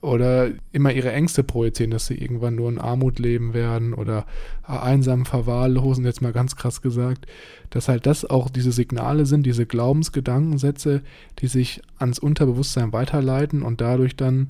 oder 0.00 0.50
immer 0.72 0.92
ihre 0.92 1.12
Ängste 1.12 1.42
projizieren, 1.44 1.90
dass 1.90 2.06
sie 2.06 2.14
irgendwann 2.14 2.54
nur 2.54 2.70
in 2.70 2.78
Armut 2.78 3.18
leben 3.18 3.52
werden 3.52 3.92
oder 3.92 4.24
einsam 4.62 5.26
verwahrlosen, 5.26 6.04
jetzt 6.04 6.22
mal 6.22 6.32
ganz 6.32 6.56
krass 6.56 6.80
gesagt, 6.80 7.26
dass 7.70 7.88
halt 7.88 8.06
das 8.06 8.24
auch 8.24 8.48
diese 8.48 8.72
Signale 8.72 9.26
sind, 9.26 9.44
diese 9.44 9.66
Glaubensgedankensätze, 9.66 11.02
die 11.40 11.46
sich 11.46 11.82
ans 11.98 12.18
Unterbewusstsein 12.18 12.92
weiterleiten 12.92 13.62
und 13.62 13.80
dadurch 13.80 14.16
dann, 14.16 14.48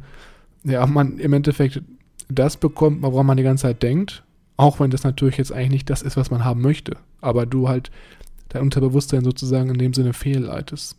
ja, 0.65 0.87
man 0.87 1.19
im 1.19 1.33
Endeffekt 1.33 1.83
das 2.29 2.57
bekommt, 2.57 3.03
woran 3.03 3.27
man 3.27 3.37
die 3.37 3.43
ganze 3.43 3.63
Zeit 3.63 3.83
denkt, 3.83 4.23
auch 4.57 4.79
wenn 4.79 4.91
das 4.91 5.03
natürlich 5.03 5.39
jetzt 5.39 5.53
eigentlich 5.53 5.71
nicht 5.71 5.91
das 5.91 6.03
ist, 6.03 6.17
was 6.17 6.31
man 6.31 6.45
haben 6.45 6.61
möchte, 6.61 6.97
aber 7.21 7.47
du 7.47 7.69
halt 7.69 7.91
dein 8.53 8.63
Unterbewusstsein 8.63 9.25
sozusagen 9.25 9.71
in 9.71 9.79
dem 9.79 9.95
Sinne 9.95 10.13
fehlleitest. 10.13 10.97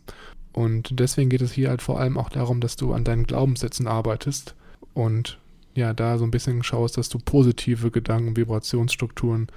Und 0.52 1.00
deswegen 1.00 1.30
geht 1.30 1.42
es 1.42 1.52
hier 1.52 1.70
halt 1.70 1.82
vor 1.82 1.98
allem 1.98 2.16
auch 2.16 2.28
darum, 2.28 2.60
dass 2.60 2.76
du 2.76 2.92
an 2.92 3.04
deinen 3.04 3.24
Glaubenssätzen 3.24 3.86
arbeitest 3.86 4.54
und 4.92 5.38
ja, 5.74 5.92
da 5.92 6.18
so 6.18 6.24
ein 6.24 6.30
bisschen 6.30 6.62
schaust, 6.62 6.96
dass 6.96 7.08
du 7.08 7.18
positive 7.18 7.90
Gedanken, 7.90 8.36
Vibrationsstrukturen 8.36 9.48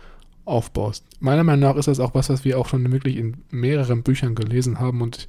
aufbaust. 0.46 1.06
Meiner 1.20 1.44
Meinung 1.44 1.70
nach 1.70 1.76
ist 1.76 1.88
das 1.88 2.00
auch 2.00 2.16
was, 2.16 2.30
was 2.30 2.44
wir 2.44 2.58
auch 2.58 2.68
schon 2.68 2.92
wirklich 2.92 3.18
in 3.18 3.38
mehreren 3.52 4.02
Büchern 4.02 4.34
gelesen 4.34 4.80
haben 4.80 5.02
und 5.02 5.28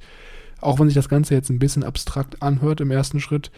auch 0.61 0.79
wenn 0.79 0.87
sich 0.87 0.95
das 0.95 1.09
Ganze 1.09 1.35
jetzt 1.35 1.49
ein 1.49 1.59
bisschen 1.59 1.83
abstrakt 1.83 2.41
anhört 2.41 2.81
im 2.81 2.91
ersten 2.91 3.19
Schritt, 3.19 3.51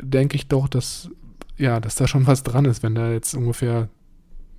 denke 0.00 0.36
ich 0.36 0.46
doch, 0.46 0.68
dass 0.68 1.10
ja, 1.58 1.80
dass 1.80 1.94
da 1.94 2.06
schon 2.06 2.26
was 2.26 2.42
dran 2.42 2.66
ist, 2.66 2.82
wenn 2.82 2.94
da 2.94 3.10
jetzt 3.10 3.34
ungefähr 3.34 3.88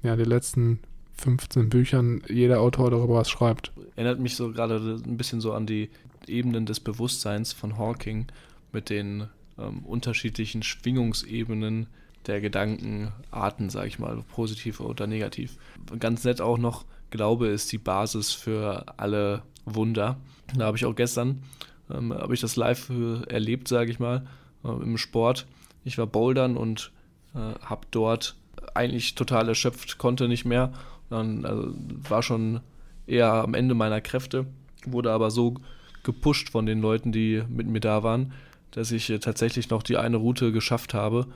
ja, 0.03 0.15
die 0.15 0.23
letzten 0.23 0.79
15 1.17 1.69
Büchern 1.69 2.21
jeder 2.27 2.61
Autor 2.61 2.91
darüber 2.91 3.15
was 3.15 3.29
schreibt. 3.29 3.71
Erinnert 3.95 4.19
mich 4.19 4.35
so 4.35 4.51
gerade 4.51 5.01
ein 5.05 5.17
bisschen 5.17 5.41
so 5.41 5.53
an 5.53 5.65
die 5.65 5.89
Ebenen 6.27 6.65
des 6.65 6.79
Bewusstseins 6.79 7.53
von 7.53 7.77
Hawking 7.77 8.27
mit 8.71 8.89
den 8.89 9.27
ähm, 9.57 9.79
unterschiedlichen 9.79 10.63
Schwingungsebenen 10.63 11.87
der 12.27 12.41
Gedankenarten, 12.41 13.69
sage 13.69 13.87
ich 13.87 13.99
mal, 13.99 14.23
positiv 14.33 14.79
oder 14.79 15.07
negativ. 15.07 15.57
Ganz 15.99 16.23
nett 16.23 16.41
auch 16.41 16.57
noch, 16.57 16.85
Glaube 17.09 17.47
ist 17.47 17.71
die 17.71 17.77
Basis 17.77 18.33
für 18.33 18.85
alle 18.97 19.43
Wunder. 19.65 20.17
Da 20.55 20.65
habe 20.65 20.77
ich 20.77 20.85
auch 20.85 20.95
gestern, 20.95 21.43
ähm, 21.89 22.13
habe 22.13 22.33
ich 22.33 22.41
das 22.41 22.55
live 22.55 22.89
äh, 22.89 23.23
erlebt, 23.29 23.67
sage 23.67 23.91
ich 23.91 23.99
mal, 23.99 24.27
äh, 24.63 24.67
im 24.67 24.97
Sport. 24.97 25.47
Ich 25.85 25.97
war 25.97 26.07
bouldern 26.07 26.57
und 26.57 26.91
äh, 27.33 27.39
habe 27.61 27.87
dort 27.91 28.35
eigentlich 28.73 29.15
total 29.15 29.47
erschöpft, 29.47 29.97
konnte 29.97 30.27
nicht 30.27 30.45
mehr. 30.45 30.73
Dann 31.09 31.45
also, 31.45 31.73
war 32.09 32.23
schon 32.23 32.61
eher 33.05 33.33
am 33.33 33.53
Ende 33.53 33.73
meiner 33.73 34.01
Kräfte, 34.01 34.45
wurde 34.85 35.11
aber 35.11 35.31
so 35.31 35.55
gepusht 36.03 36.49
von 36.49 36.65
den 36.65 36.81
Leuten, 36.81 37.11
die 37.11 37.43
mit 37.49 37.67
mir 37.67 37.79
da 37.79 38.03
waren, 38.03 38.33
dass 38.71 38.91
ich 38.91 39.09
äh, 39.09 39.19
tatsächlich 39.19 39.69
noch 39.69 39.83
die 39.83 39.97
eine 39.97 40.17
Route 40.17 40.51
geschafft 40.51 40.93
habe 40.93 41.27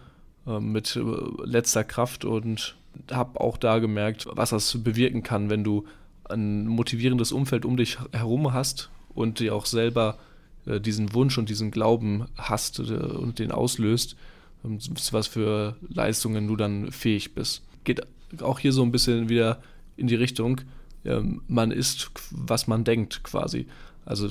äh, 0.48 0.60
mit 0.60 1.00
letzter 1.44 1.84
Kraft 1.84 2.26
und 2.26 2.76
habe 3.12 3.40
auch 3.40 3.58
da 3.58 3.80
gemerkt, 3.80 4.28
was 4.32 4.50
das 4.50 4.84
bewirken 4.84 5.24
kann, 5.24 5.50
wenn 5.50 5.64
du 5.64 5.86
ein 6.30 6.68
motivierendes 6.68 7.32
Umfeld 7.32 7.66
um 7.66 7.78
dich 7.78 7.98
herum 8.12 8.54
hast 8.54 8.90
und 9.14 9.40
dir 9.40 9.56
auch 9.56 9.66
selber 9.66 10.18
äh, 10.66 10.80
diesen 10.80 11.14
Wunsch 11.14 11.38
und 11.38 11.50
diesen 11.50 11.72
Glauben 11.72 12.26
hast 12.38 12.80
äh, 12.80 12.94
und 12.94 13.40
den 13.40 13.52
auslöst, 13.52 14.16
ähm, 14.64 14.80
was 15.12 15.28
für 15.28 15.76
Leistungen 15.90 16.48
du 16.48 16.56
dann 16.56 16.92
fähig 16.92 17.34
bist. 17.34 17.64
Geht 17.84 18.02
auch 18.42 18.60
hier 18.60 18.72
so 18.72 18.84
ein 18.84 18.92
bisschen 18.92 19.30
wieder 19.30 19.62
in 19.98 20.08
die 20.08 20.16
Richtung, 20.16 20.62
ähm, 21.06 21.42
man 21.48 21.72
ist, 21.72 22.12
was 22.32 22.68
man 22.68 22.84
denkt 22.84 23.24
quasi. 23.24 23.68
Also 24.06 24.30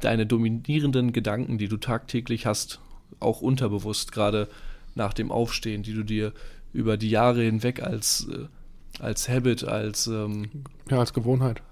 deine 0.00 0.26
dominierenden 0.26 1.12
Gedanken, 1.12 1.58
die 1.58 1.68
du 1.68 1.76
tagtäglich 1.76 2.46
hast, 2.46 2.80
auch 3.20 3.40
unterbewusst, 3.40 4.12
gerade 4.12 4.48
nach 4.94 5.12
dem 5.12 5.30
Aufstehen, 5.30 5.82
die 5.82 5.94
du 5.94 6.02
dir 6.02 6.32
über 6.72 6.96
die 6.96 7.10
Jahre 7.10 7.42
hinweg 7.42 7.82
als, 7.82 8.28
äh, 8.30 8.46
als 9.02 9.28
Habit, 9.28 9.64
als 9.64 10.06
ähm, 10.06 10.50
ja, 10.90 10.98
als 10.98 11.12
Gewohnheit. 11.12 11.62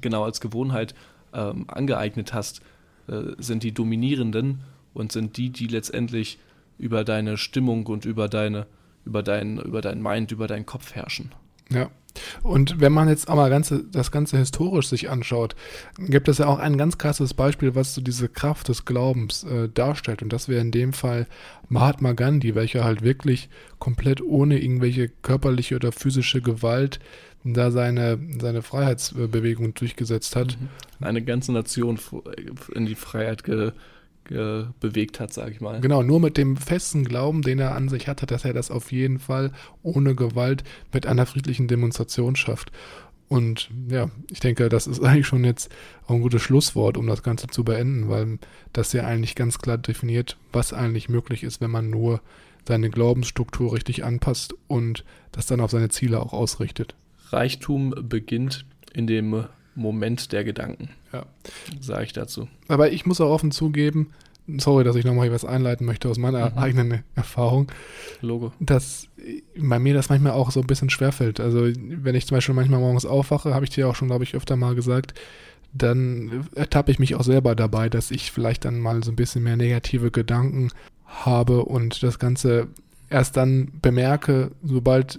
Genau, 0.00 0.24
als 0.24 0.40
Gewohnheit 0.40 0.94
ähm, 1.32 1.64
angeeignet 1.68 2.32
hast, 2.32 2.60
äh, 3.08 3.32
sind 3.38 3.62
die 3.62 3.72
dominierenden 3.72 4.60
und 4.92 5.12
sind 5.12 5.36
die, 5.36 5.50
die 5.50 5.66
letztendlich 5.66 6.38
über 6.78 7.04
deine 7.04 7.36
Stimmung 7.36 7.86
und 7.86 8.04
über 8.04 8.28
deine, 8.28 8.66
über 9.04 9.22
dein, 9.22 9.58
über 9.58 9.80
dein 9.80 10.02
Mind, 10.02 10.32
über 10.32 10.46
deinen 10.46 10.66
Kopf 10.66 10.94
herrschen. 10.94 11.32
Ja, 11.70 11.90
und 12.42 12.80
wenn 12.80 12.92
man 12.92 13.08
jetzt 13.08 13.28
aber 13.28 13.50
ganze, 13.50 13.84
das 13.84 14.10
Ganze 14.10 14.38
historisch 14.38 14.88
sich 14.88 15.10
anschaut, 15.10 15.56
gibt 15.98 16.28
es 16.28 16.38
ja 16.38 16.46
auch 16.46 16.58
ein 16.58 16.78
ganz 16.78 16.98
krasses 16.98 17.34
Beispiel, 17.34 17.74
was 17.74 17.94
so 17.94 18.00
diese 18.00 18.28
Kraft 18.28 18.68
des 18.68 18.84
Glaubens 18.84 19.44
äh, 19.44 19.68
darstellt. 19.68 20.22
Und 20.22 20.32
das 20.32 20.48
wäre 20.48 20.60
in 20.60 20.70
dem 20.70 20.92
Fall 20.92 21.26
Mahatma 21.68 22.12
Gandhi, 22.12 22.54
welcher 22.54 22.84
halt 22.84 23.02
wirklich 23.02 23.48
komplett 23.78 24.20
ohne 24.20 24.60
irgendwelche 24.60 25.08
körperliche 25.08 25.76
oder 25.76 25.92
physische 25.92 26.40
Gewalt 26.40 27.00
da 27.44 27.70
seine, 27.70 28.18
seine 28.40 28.62
Freiheitsbewegung 28.62 29.74
durchgesetzt 29.74 30.34
hat. 30.34 30.56
Mhm. 30.58 31.04
Eine 31.04 31.22
ganze 31.22 31.52
Nation 31.52 31.98
in 32.74 32.86
die 32.86 32.94
Freiheit 32.94 33.44
ge 33.44 33.72
bewegt 34.24 35.20
hat, 35.20 35.32
sage 35.32 35.52
ich 35.52 35.60
mal. 35.60 35.80
Genau, 35.80 36.02
nur 36.02 36.20
mit 36.20 36.36
dem 36.36 36.56
festen 36.56 37.04
Glauben, 37.04 37.42
den 37.42 37.58
er 37.58 37.74
an 37.74 37.88
sich 37.88 38.08
hatte, 38.08 38.26
dass 38.26 38.44
er 38.44 38.54
das 38.54 38.70
auf 38.70 38.92
jeden 38.92 39.18
Fall 39.18 39.52
ohne 39.82 40.14
Gewalt 40.14 40.64
mit 40.92 41.06
einer 41.06 41.26
friedlichen 41.26 41.68
Demonstration 41.68 42.36
schafft. 42.36 42.72
Und 43.28 43.70
ja, 43.88 44.10
ich 44.30 44.40
denke, 44.40 44.68
das 44.68 44.86
ist 44.86 45.00
eigentlich 45.02 45.26
schon 45.26 45.44
jetzt 45.44 45.70
auch 46.06 46.14
ein 46.14 46.22
gutes 46.22 46.42
Schlusswort, 46.42 46.96
um 46.96 47.06
das 47.06 47.22
Ganze 47.22 47.48
zu 47.48 47.64
beenden, 47.64 48.08
weil 48.08 48.38
das 48.72 48.92
ja 48.92 49.04
eigentlich 49.06 49.34
ganz 49.34 49.58
klar 49.58 49.78
definiert, 49.78 50.36
was 50.52 50.72
eigentlich 50.72 51.08
möglich 51.08 51.42
ist, 51.42 51.60
wenn 51.60 51.70
man 51.70 51.90
nur 51.90 52.20
seine 52.66 52.90
Glaubensstruktur 52.90 53.74
richtig 53.74 54.04
anpasst 54.04 54.54
und 54.68 55.04
das 55.32 55.46
dann 55.46 55.60
auf 55.60 55.70
seine 55.70 55.90
Ziele 55.90 56.20
auch 56.20 56.32
ausrichtet. 56.32 56.94
Reichtum 57.30 57.94
beginnt 58.08 58.64
in 58.92 59.06
dem 59.06 59.44
Moment 59.74 60.32
der 60.32 60.44
Gedanken. 60.44 60.90
Ja. 61.12 61.26
Sage 61.80 62.04
ich 62.04 62.12
dazu. 62.12 62.48
Aber 62.68 62.92
ich 62.92 63.06
muss 63.06 63.20
auch 63.20 63.30
offen 63.30 63.50
zugeben, 63.50 64.10
sorry, 64.58 64.84
dass 64.84 64.96
ich 64.96 65.04
nochmal 65.04 65.30
was 65.32 65.44
einleiten 65.44 65.86
möchte 65.86 66.08
aus 66.08 66.18
meiner 66.18 66.50
mhm. 66.50 66.58
eigenen 66.58 67.04
Erfahrung. 67.14 67.70
Logo. 68.20 68.52
Dass 68.60 69.08
bei 69.56 69.78
mir 69.78 69.94
das 69.94 70.08
manchmal 70.08 70.32
auch 70.32 70.50
so 70.50 70.60
ein 70.60 70.66
bisschen 70.66 70.90
schwerfällt. 70.90 71.40
Also, 71.40 71.62
wenn 71.64 72.14
ich 72.14 72.26
zum 72.26 72.36
Beispiel 72.36 72.54
manchmal 72.54 72.80
morgens 72.80 73.06
aufwache, 73.06 73.54
habe 73.54 73.64
ich 73.64 73.70
dir 73.70 73.88
auch 73.88 73.94
schon, 73.94 74.08
glaube 74.08 74.24
ich, 74.24 74.34
öfter 74.34 74.56
mal 74.56 74.74
gesagt, 74.74 75.14
dann 75.72 76.46
ertappe 76.54 76.92
ich 76.92 76.98
mich 76.98 77.16
auch 77.16 77.24
selber 77.24 77.56
dabei, 77.56 77.88
dass 77.88 78.10
ich 78.10 78.30
vielleicht 78.30 78.64
dann 78.64 78.78
mal 78.78 79.02
so 79.02 79.10
ein 79.10 79.16
bisschen 79.16 79.42
mehr 79.42 79.56
negative 79.56 80.10
Gedanken 80.10 80.70
habe 81.04 81.64
und 81.64 82.02
das 82.02 82.18
Ganze 82.18 82.68
erst 83.10 83.36
dann 83.36 83.72
bemerke, 83.82 84.52
sobald 84.62 85.18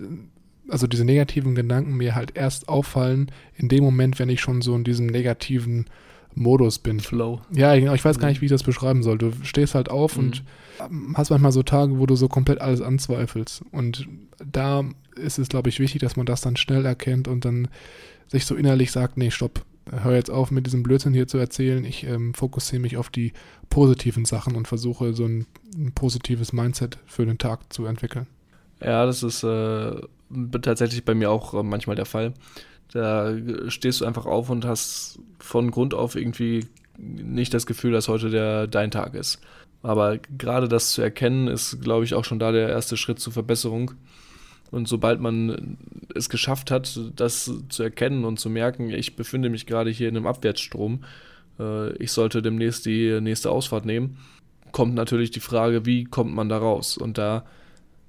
also 0.69 0.87
diese 0.87 1.05
negativen 1.05 1.55
Gedanken 1.55 1.95
mir 1.95 2.15
halt 2.15 2.35
erst 2.35 2.69
auffallen 2.69 3.31
in 3.55 3.69
dem 3.69 3.83
Moment, 3.83 4.19
wenn 4.19 4.29
ich 4.29 4.41
schon 4.41 4.61
so 4.61 4.75
in 4.75 4.83
diesem 4.83 5.07
negativen 5.07 5.85
Modus 6.35 6.79
bin. 6.79 6.99
Flow. 6.99 7.41
Ja. 7.51 7.73
Ich 7.75 8.05
weiß 8.05 8.19
gar 8.19 8.27
nicht, 8.27 8.41
wie 8.41 8.45
ich 8.45 8.51
das 8.51 8.63
beschreiben 8.63 9.03
soll. 9.03 9.17
Du 9.17 9.31
stehst 9.43 9.75
halt 9.75 9.89
auf 9.89 10.17
mhm. 10.17 10.23
und 10.23 10.43
hast 11.15 11.29
manchmal 11.29 11.51
so 11.51 11.63
Tage, 11.63 11.97
wo 11.97 12.05
du 12.05 12.15
so 12.15 12.27
komplett 12.27 12.61
alles 12.61 12.81
anzweifelst. 12.81 13.63
Und 13.71 14.07
da 14.51 14.83
ist 15.15 15.39
es, 15.39 15.49
glaube 15.49 15.69
ich, 15.69 15.79
wichtig, 15.79 16.01
dass 16.01 16.17
man 16.17 16.25
das 16.25 16.41
dann 16.41 16.57
schnell 16.57 16.85
erkennt 16.85 17.27
und 17.27 17.45
dann 17.45 17.69
sich 18.27 18.45
so 18.45 18.55
innerlich 18.55 18.91
sagt, 18.91 19.17
nee, 19.17 19.31
stopp, 19.31 19.63
hör 19.89 20.15
jetzt 20.15 20.31
auf 20.31 20.51
mit 20.51 20.65
diesem 20.65 20.83
Blödsinn 20.83 21.13
hier 21.13 21.27
zu 21.27 21.37
erzählen. 21.37 21.85
Ich 21.85 22.05
ähm, 22.05 22.33
fokussiere 22.33 22.81
mich 22.81 22.97
auf 22.97 23.09
die 23.09 23.33
positiven 23.69 24.25
Sachen 24.25 24.55
und 24.55 24.67
versuche 24.67 25.13
so 25.13 25.25
ein, 25.25 25.45
ein 25.75 25.93
positives 25.93 26.53
Mindset 26.53 26.97
für 27.05 27.25
den 27.25 27.37
Tag 27.37 27.71
zu 27.71 27.85
entwickeln. 27.85 28.27
Ja, 28.81 29.05
das 29.05 29.23
ist 29.23 29.43
äh, 29.43 30.01
tatsächlich 30.61 31.05
bei 31.05 31.13
mir 31.13 31.31
auch 31.31 31.53
äh, 31.53 31.63
manchmal 31.63 31.95
der 31.95 32.05
Fall. 32.05 32.33
Da 32.91 33.35
stehst 33.67 34.01
du 34.01 34.05
einfach 34.05 34.25
auf 34.25 34.49
und 34.49 34.65
hast 34.65 35.19
von 35.39 35.71
Grund 35.71 35.93
auf 35.93 36.15
irgendwie 36.15 36.67
nicht 36.97 37.53
das 37.53 37.65
Gefühl, 37.65 37.91
dass 37.91 38.07
heute 38.07 38.29
der 38.29 38.67
dein 38.67 38.91
Tag 38.91 39.15
ist. 39.15 39.39
Aber 39.81 40.17
gerade 40.17 40.67
das 40.67 40.91
zu 40.91 41.01
erkennen, 41.01 41.47
ist, 41.47 41.81
glaube 41.81 42.05
ich, 42.05 42.13
auch 42.13 42.25
schon 42.25 42.39
da 42.39 42.51
der 42.51 42.69
erste 42.69 42.97
Schritt 42.97 43.19
zur 43.19 43.33
Verbesserung. 43.33 43.91
Und 44.71 44.87
sobald 44.87 45.19
man 45.19 45.77
es 46.15 46.29
geschafft 46.29 46.71
hat, 46.71 46.99
das 47.15 47.51
zu 47.69 47.83
erkennen 47.83 48.25
und 48.25 48.39
zu 48.39 48.49
merken, 48.49 48.89
ich 48.89 49.15
befinde 49.15 49.49
mich 49.49 49.67
gerade 49.67 49.91
hier 49.91 50.09
in 50.09 50.17
einem 50.17 50.27
Abwärtsstrom, 50.27 51.03
äh, 51.59 51.93
ich 51.97 52.11
sollte 52.11 52.41
demnächst 52.41 52.85
die 52.85 53.19
nächste 53.21 53.51
Ausfahrt 53.51 53.85
nehmen, 53.85 54.17
kommt 54.71 54.95
natürlich 54.95 55.31
die 55.31 55.39
Frage, 55.39 55.85
wie 55.85 56.03
kommt 56.05 56.33
man 56.33 56.49
da 56.49 56.57
raus? 56.57 56.97
Und 56.97 57.17
da 57.17 57.45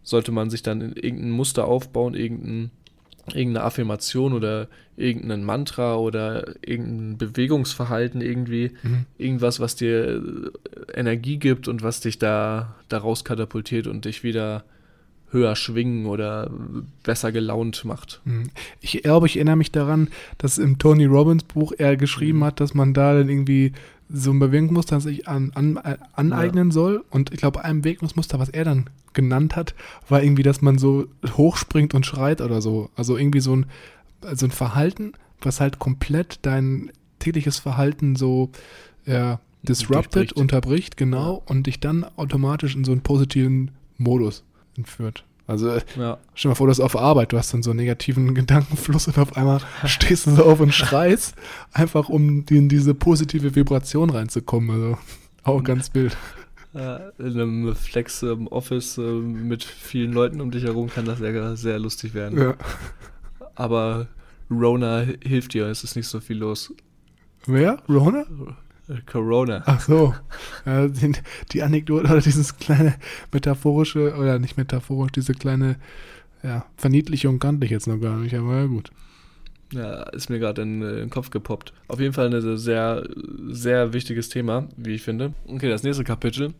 sollte 0.06 0.30
man 0.30 0.50
sich 0.50 0.62
dann 0.62 0.92
irgendein 0.92 1.30
Muster 1.30 1.66
aufbauen, 1.66 2.14
irgendein, 2.14 2.70
irgendeine 3.34 3.66
Affirmation 3.66 4.32
oder 4.32 4.68
irgendein 4.96 5.42
Mantra 5.42 5.96
oder 5.96 6.54
irgendein 6.64 7.18
Bewegungsverhalten 7.18 8.20
irgendwie, 8.20 8.70
mhm. 8.84 9.06
irgendwas, 9.18 9.58
was 9.58 9.74
dir 9.74 10.52
Energie 10.94 11.38
gibt 11.38 11.66
und 11.66 11.82
was 11.82 11.98
dich 12.00 12.20
da 12.20 12.76
daraus 12.88 13.24
katapultiert 13.24 13.88
und 13.88 14.04
dich 14.04 14.22
wieder 14.22 14.64
höher 15.30 15.56
schwingen 15.56 16.06
oder 16.06 16.52
besser 17.02 17.32
gelaunt 17.32 17.84
macht. 17.84 18.20
Mhm. 18.24 18.50
Ich 18.80 19.02
glaube, 19.02 19.26
ich 19.26 19.36
erinnere 19.36 19.56
mich 19.56 19.72
daran, 19.72 20.08
dass 20.38 20.56
im 20.56 20.78
Tony 20.78 21.04
Robbins 21.06 21.42
Buch 21.42 21.72
er 21.76 21.96
geschrieben 21.96 22.38
mhm. 22.38 22.44
hat, 22.44 22.60
dass 22.60 22.74
man 22.74 22.94
da 22.94 23.12
dann 23.12 23.28
irgendwie 23.28 23.72
so 24.08 24.30
ein 24.30 24.38
Bewegungsmuster 24.38 25.00
sich 25.00 25.26
an, 25.26 25.52
an, 25.54 25.76
äh, 25.78 25.96
aneignen 26.12 26.68
ja. 26.68 26.72
soll. 26.72 27.04
Und 27.10 27.32
ich 27.32 27.38
glaube, 27.38 27.64
ein 27.64 27.82
Bewegungsmuster, 27.82 28.38
was 28.38 28.48
er 28.48 28.64
dann 28.64 28.90
genannt 29.12 29.56
hat, 29.56 29.74
war 30.08 30.22
irgendwie, 30.22 30.42
dass 30.42 30.62
man 30.62 30.78
so 30.78 31.06
hochspringt 31.36 31.94
und 31.94 32.06
schreit 32.06 32.40
oder 32.40 32.60
so. 32.60 32.90
Also 32.94 33.16
irgendwie 33.16 33.40
so 33.40 33.56
ein, 33.56 33.66
so 34.34 34.46
ein 34.46 34.52
Verhalten, 34.52 35.12
was 35.40 35.60
halt 35.60 35.78
komplett 35.78 36.40
dein 36.42 36.92
tägliches 37.18 37.58
Verhalten 37.58 38.16
so 38.16 38.50
ja, 39.04 39.40
disrupted, 39.62 40.32
unterbricht, 40.32 40.96
genau, 40.96 41.36
ja. 41.38 41.42
und 41.46 41.66
dich 41.66 41.80
dann 41.80 42.04
automatisch 42.16 42.76
in 42.76 42.84
so 42.84 42.92
einen 42.92 43.02
positiven 43.02 43.72
Modus 43.98 44.44
entführt. 44.76 45.24
Also 45.46 45.76
ja. 45.96 46.18
stell 46.34 46.48
dir 46.48 46.48
mal 46.48 46.54
vor, 46.56 46.66
du 46.66 46.70
bist 46.72 46.80
auf 46.80 46.96
Arbeit, 46.96 47.32
du 47.32 47.38
hast 47.38 47.54
dann 47.54 47.62
so 47.62 47.70
einen 47.70 47.78
negativen 47.78 48.34
Gedankenfluss 48.34 49.06
und 49.06 49.18
auf 49.18 49.36
einmal 49.36 49.60
stehst 49.84 50.26
du 50.26 50.32
so 50.32 50.44
auf 50.44 50.60
und 50.60 50.74
schreist, 50.74 51.34
einfach 51.72 52.08
um 52.08 52.44
in 52.50 52.68
diese 52.68 52.94
positive 52.94 53.54
Vibration 53.54 54.10
reinzukommen. 54.10 54.70
Also 54.70 54.98
auch 55.44 55.62
ganz 55.62 55.94
wild. 55.94 56.16
in 56.74 56.80
einem 57.18 57.74
Flex 57.76 58.22
im 58.22 58.48
Office 58.48 58.98
äh, 58.98 59.02
mit 59.02 59.62
vielen 59.64 60.12
Leuten 60.12 60.40
um 60.40 60.50
dich 60.50 60.64
herum 60.64 60.88
kann 60.88 61.04
das 61.04 61.18
sehr, 61.18 61.56
sehr 61.56 61.78
lustig 61.78 62.12
werden. 62.14 62.38
Ja. 62.38 62.54
Aber 63.54 64.08
Rona 64.50 65.04
hilft 65.24 65.54
dir, 65.54 65.66
es 65.66 65.84
ist 65.84 65.96
nicht 65.96 66.08
so 66.08 66.20
viel 66.20 66.38
los. 66.38 66.74
Wer? 67.46 67.78
Rona? 67.88 68.26
Corona. 69.06 69.62
Ach 69.66 69.80
so. 69.80 70.14
Ja, 70.64 70.86
die, 70.86 71.12
die, 71.52 71.62
Anekdote 71.62 72.04
oder 72.04 72.20
dieses 72.20 72.56
kleine 72.56 72.94
metaphorische, 73.32 74.14
oder 74.16 74.38
nicht 74.38 74.56
metaphorisch, 74.56 75.12
diese 75.12 75.34
kleine 75.34 75.76
ja, 76.42 76.64
Verniedlichung 76.76 77.38
kannte 77.38 77.64
ich 77.64 77.72
jetzt 77.72 77.88
noch 77.88 77.98
gar 77.98 78.16
nicht, 78.18 78.34
aber 78.34 78.56
ja 78.56 78.66
gut. 78.66 78.90
Ja, 79.72 80.04
ist 80.10 80.30
mir 80.30 80.38
gerade 80.38 80.62
in, 80.62 80.80
in, 80.82 80.96
den 80.96 81.10
Kopf 81.10 81.30
gepoppt. 81.30 81.72
Auf 81.88 81.98
jeden 81.98 82.12
Fall 82.12 82.32
ein 82.32 82.56
sehr, 82.56 83.08
sehr 83.48 83.92
wichtiges 83.92 84.28
Thema, 84.28 84.68
wie 84.76 84.94
ich 84.94 85.02
finde. 85.02 85.34
Okay, 85.48 85.68
das 85.68 85.82
nächste 85.82 86.04
Kapitel, 86.04 86.54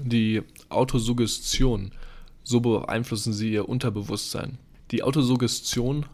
die 0.00 0.42
Autosuggestion. 0.68 1.90
So 2.44 2.60
beeinflussen 2.60 3.32
sie 3.32 3.52
ihr 3.52 3.68
Unterbewusstsein. 3.68 4.58
Die 4.90 5.02
Autosuggestion 5.02 6.06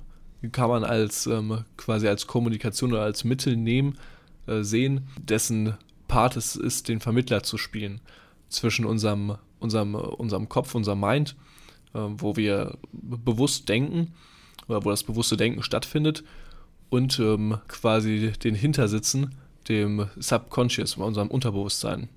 kann 0.53 0.71
man 0.71 0.85
als 0.85 1.27
ähm, 1.27 1.65
quasi 1.77 2.09
als 2.09 2.27
Kommunikation 2.27 2.93
oder 2.93 3.03
als 3.03 3.25
Mittel 3.25 3.57
nehmen, 3.57 3.99
äh, 4.49 4.65
sehen, 4.65 5.09
dessen 5.19 5.75
Part 6.09 6.37
es 6.37 6.57
ist, 6.57 6.89
den 6.89 7.01
Vermittler 7.01 7.43
zu 7.43 7.59
spielen 7.59 8.01
zwischen 8.49 8.85
unserem, 8.85 9.37
unserem, 9.61 9.95
unserem 9.95 10.49
Kopf, 10.49 10.75
unserem 10.75 11.01
Mind, 11.01 11.37
äh, 11.95 11.99
wo 11.99 12.37
wir 12.37 12.79
bewusst 12.93 13.69
denken 13.69 14.15
oder 14.69 14.85
wo 14.85 14.91
das 14.91 15.05
bewusste 15.05 15.37
Denken 15.37 15.63
stattfindet 15.63 16.25
und 16.91 17.19
ähm, 17.19 17.59
quasi 17.69 18.33
den 18.43 18.55
Hintersitzen, 18.55 19.35
dem 19.69 20.07
Subconscious, 20.17 20.97
unserem 20.97 21.29
Unterbewusstsein. 21.29 22.09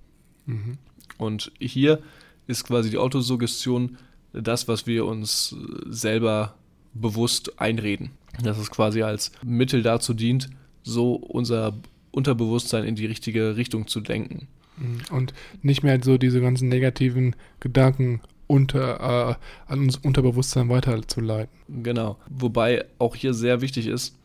Mhm. 0.46 0.78
Und 1.18 1.52
hier 1.60 2.02
ist 2.48 2.64
quasi 2.64 2.90
die 2.90 2.98
Autosuggestion 2.98 3.98
das, 4.34 4.68
was 4.68 4.88
wir 4.88 5.06
uns 5.06 5.56
selber 5.86 6.56
bewusst 6.94 7.60
einreden. 7.60 8.12
Dass 8.42 8.58
es 8.58 8.72
quasi 8.72 9.04
als 9.04 9.32
Mittel 9.44 9.84
dazu 9.84 10.14
dient, 10.14 10.50
so 10.84 11.16
unser 11.16 11.74
Unterbewusstsein 12.12 12.84
in 12.84 12.96
die 12.96 13.06
richtige 13.06 13.56
Richtung 13.56 13.88
zu 13.88 14.00
lenken. 14.02 14.48
Mhm. 14.78 15.16
Und 15.16 15.34
nicht 15.62 15.84
mehr 15.84 16.00
so 16.04 16.18
diese 16.18 16.42
ganzen 16.42 16.70
negativen 16.70 17.36
Gedanken 17.60 18.22
unter, 18.48 19.00
äh, 19.00 19.72
an 19.72 19.80
uns 19.80 19.98
Unterbewusstsein 19.98 20.70
weiterzuleiten. 20.70 21.84
Genau. 21.84 22.18
Wobei 22.30 22.86
auch 23.00 23.16
hier 23.16 23.34
sehr 23.34 23.62
wichtig 23.62 23.88
ist, 23.88 24.18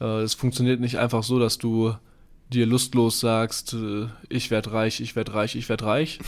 äh, 0.00 0.20
es 0.20 0.34
funktioniert 0.34 0.80
nicht 0.80 0.98
einfach 0.98 1.22
so, 1.22 1.38
dass 1.38 1.58
du 1.58 1.94
dir 2.52 2.66
lustlos 2.66 3.20
sagst, 3.20 3.72
äh, 3.72 4.06
ich 4.28 4.50
werde 4.50 4.72
reich, 4.72 5.00
ich 5.00 5.16
werde 5.16 5.34
reich, 5.34 5.56
ich 5.56 5.68
werde 5.68 5.86
reich, 5.86 6.18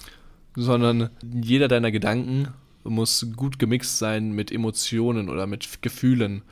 sondern 0.56 1.10
jeder 1.22 1.68
deiner 1.68 1.92
Gedanken 1.92 2.48
muss 2.82 3.26
gut 3.36 3.58
gemixt 3.58 3.98
sein 3.98 4.32
mit 4.32 4.50
Emotionen 4.50 5.28
oder 5.28 5.46
mit 5.46 5.82
Gefühlen. 5.82 6.42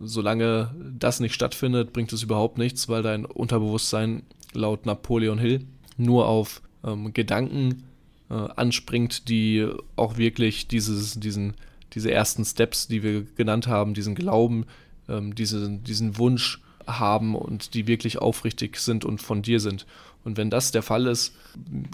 Solange 0.00 0.74
das 0.98 1.20
nicht 1.20 1.34
stattfindet, 1.34 1.92
bringt 1.92 2.12
es 2.12 2.22
überhaupt 2.22 2.58
nichts, 2.58 2.88
weil 2.88 3.02
dein 3.02 3.24
Unterbewusstsein 3.24 4.22
laut 4.52 4.86
Napoleon 4.86 5.38
Hill 5.38 5.64
nur 5.96 6.28
auf 6.28 6.62
ähm, 6.84 7.12
Gedanken 7.12 7.84
äh, 8.30 8.34
anspringt, 8.34 9.28
die 9.28 9.66
auch 9.96 10.16
wirklich 10.16 10.68
dieses, 10.68 11.18
diesen, 11.18 11.54
diese 11.94 12.10
ersten 12.10 12.44
Steps, 12.44 12.88
die 12.88 13.02
wir 13.02 13.24
genannt 13.36 13.66
haben, 13.66 13.94
diesen 13.94 14.14
Glauben, 14.14 14.66
ähm, 15.08 15.34
diese, 15.34 15.68
diesen 15.70 16.18
Wunsch 16.18 16.60
haben 16.86 17.34
und 17.34 17.74
die 17.74 17.86
wirklich 17.86 18.18
aufrichtig 18.18 18.76
sind 18.78 19.04
und 19.04 19.20
von 19.20 19.42
dir 19.42 19.60
sind. 19.60 19.86
Und 20.24 20.36
wenn 20.36 20.50
das 20.50 20.72
der 20.72 20.82
Fall 20.82 21.06
ist, 21.06 21.34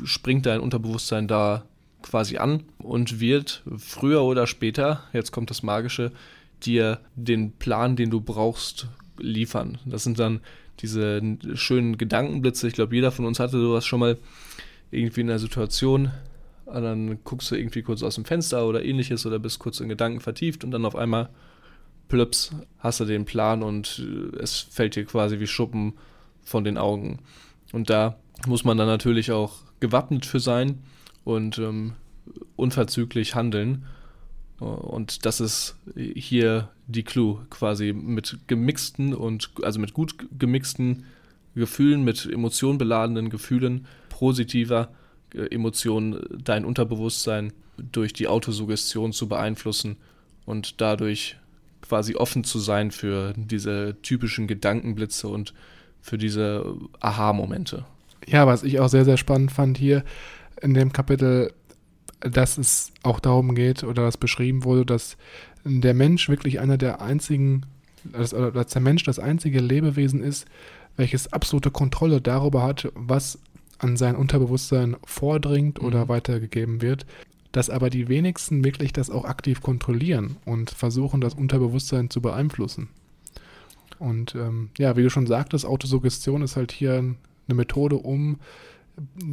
springt 0.05 0.47
dein 0.47 0.61
Unterbewusstsein 0.61 1.29
da 1.29 1.65
quasi 2.03 2.37
an 2.37 2.65
und 2.79 3.21
wird 3.21 3.63
früher 3.79 4.23
oder 4.23 4.47
später, 4.47 5.05
jetzt 5.13 5.33
kommt 5.33 5.51
das 5.51 5.63
Magische, 5.63 6.13
dir 6.63 7.01
den 7.15 7.53
Plan, 7.53 7.97
den 7.97 8.11
du 8.11 8.21
brauchst, 8.21 8.89
liefern. 9.19 9.79
Das 9.85 10.05
sind 10.05 10.19
dann 10.19 10.41
diese 10.81 11.21
schönen 11.55 11.99
Gedankenblitze. 11.99 12.67
Ich 12.67 12.75
glaube, 12.75 12.95
jeder 12.95 13.13
von 13.13 13.27
uns 13.27 13.39
hatte 13.39 13.61
sowas 13.61 13.87
schon 13.87 14.01
mal 14.01 14.19
irgendwie 14.91 15.21
in 15.21 15.31
einer 15.31 15.39
Situation. 15.39 16.11
Und 16.67 16.83
dann 16.83 17.19
guckst 17.25 17.51
du 17.51 17.57
irgendwie 17.57 17.83
kurz 17.83 18.03
aus 18.03 18.17
dem 18.17 18.25
Fenster 18.25 18.67
oder 18.67 18.85
ähnliches 18.85 19.27
oder 19.27 19.39
bist 19.39 19.59
kurz 19.59 19.81
in 19.81 19.89
Gedanken 19.89 20.21
vertieft 20.21 20.65
und 20.65 20.71
dann 20.71 20.87
auf 20.87 20.97
einmal 20.97 21.29
plöps 22.09 22.53
hast 22.79 23.01
du 23.01 23.05
den 23.05 23.25
Plan 23.25 23.63
und 23.63 24.03
äh, 24.05 24.37
es 24.39 24.61
fällt 24.61 24.97
dir 24.97 25.05
quasi 25.05 25.41
wie 25.41 25.47
Schuppen 25.47 25.95
von 26.43 26.65
den 26.65 26.79
Augen. 26.79 27.21
Und 27.73 27.91
da 27.91 28.17
muss 28.47 28.65
man 28.65 28.77
dann 28.77 28.87
natürlich 28.87 29.31
auch 29.33 29.57
gewappnet 29.81 30.27
für 30.27 30.41
sein 30.41 30.83
und 31.25 31.59
ähm, 31.59 31.93
unverzüglich 32.57 33.35
handeln 33.35 33.85
und 34.59 35.27
das 35.27 35.41
ist 35.41 35.77
hier 35.97 36.69
die 36.87 37.03
Clue, 37.03 37.45
quasi 37.51 37.93
mit 37.93 38.39
gemixten 38.47 39.15
und 39.15 39.51
also 39.63 39.81
mit 39.81 39.95
gut 39.95 40.15
gemixten 40.39 41.05
Gefühlen, 41.55 42.05
mit 42.05 42.27
emotionbeladenen 42.27 43.31
Gefühlen, 43.31 43.87
positiver 44.09 44.91
äh, 45.35 45.47
Emotionen 45.55 46.25
dein 46.43 46.65
Unterbewusstsein 46.65 47.53
durch 47.77 48.13
die 48.13 48.29
Autosuggestion 48.29 49.13
zu 49.13 49.29
beeinflussen 49.29 49.97
und 50.47 50.81
dadurch 50.81 51.37
quasi 51.81 52.15
offen 52.15 52.45
zu 52.45 52.59
sein 52.59 52.91
für 52.91 53.35
diese 53.37 53.97
typischen 54.03 54.47
Gedankenblitze 54.47 55.29
und 55.29 55.55
für 56.01 56.19
diese 56.19 56.77
Aha-Momente. 57.01 57.85
Ja, 58.27 58.47
was 58.47 58.63
ich 58.63 58.81
auch 58.81 58.89
sehr, 58.89 59.05
sehr 59.05 59.17
spannend 59.17 59.53
fand 59.53 59.77
hier 59.77 60.05
in 60.61 60.75
dem 60.75 60.93
Kapitel, 60.93 61.53
dass 62.25 62.59
es 62.59 62.93
auch 63.03 63.21
darum 63.21 63.55
geht 63.55 63.85
oder 63.85 64.03
dass 64.03 64.17
beschrieben 64.17 64.65
wurde, 64.65 64.87
dass 64.87 65.17
der 65.65 65.95
Mensch 65.95 66.29
wirklich 66.29 66.61
einer 66.61 66.79
der 66.79 67.01
einzigen, 67.01 67.67
dass, 68.05 68.31
dass 68.31 68.67
der 68.69 68.83
Mensch 68.83 69.05
das 69.05 69.19
einzige 69.19 69.61
Lebewesen 69.61 70.23
ist, 70.23 70.47
welches 70.97 71.33
absolute 71.33 71.71
Kontrolle 71.71 72.21
darüber 72.21 72.63
hat, 72.63 72.91
was 72.95 73.39
an 73.79 73.97
sein 73.97 74.17
Unterbewusstsein 74.17 74.97
vordringt 75.05 75.81
oder 75.81 76.05
mhm. 76.05 76.09
weitergegeben 76.09 76.83
wird, 76.83 77.07
dass 77.53 77.71
aber 77.71 77.91
die 77.91 78.09
wenigsten 78.09 78.65
wirklich 78.65 78.93
das 78.93 79.11
auch 79.11 79.25
aktiv 79.25 79.61
kontrollieren 79.61 80.37
und 80.45 80.71
versuchen, 80.71 81.21
das 81.21 81.35
Unterbewusstsein 81.35 82.11
zu 82.11 82.21
beeinflussen. 82.21 82.89
Und 83.99 84.35
ähm, 84.35 84.71
ja, 84.79 84.97
wie 84.97 85.03
du 85.03 85.11
schon 85.11 85.27
sagtest, 85.27 85.65
Autosuggestion 85.65 86.43
ist 86.43 86.57
halt 86.57 86.73
hier 86.73 86.95
eine 86.99 87.55
Methode, 87.55 87.97
um 87.97 88.39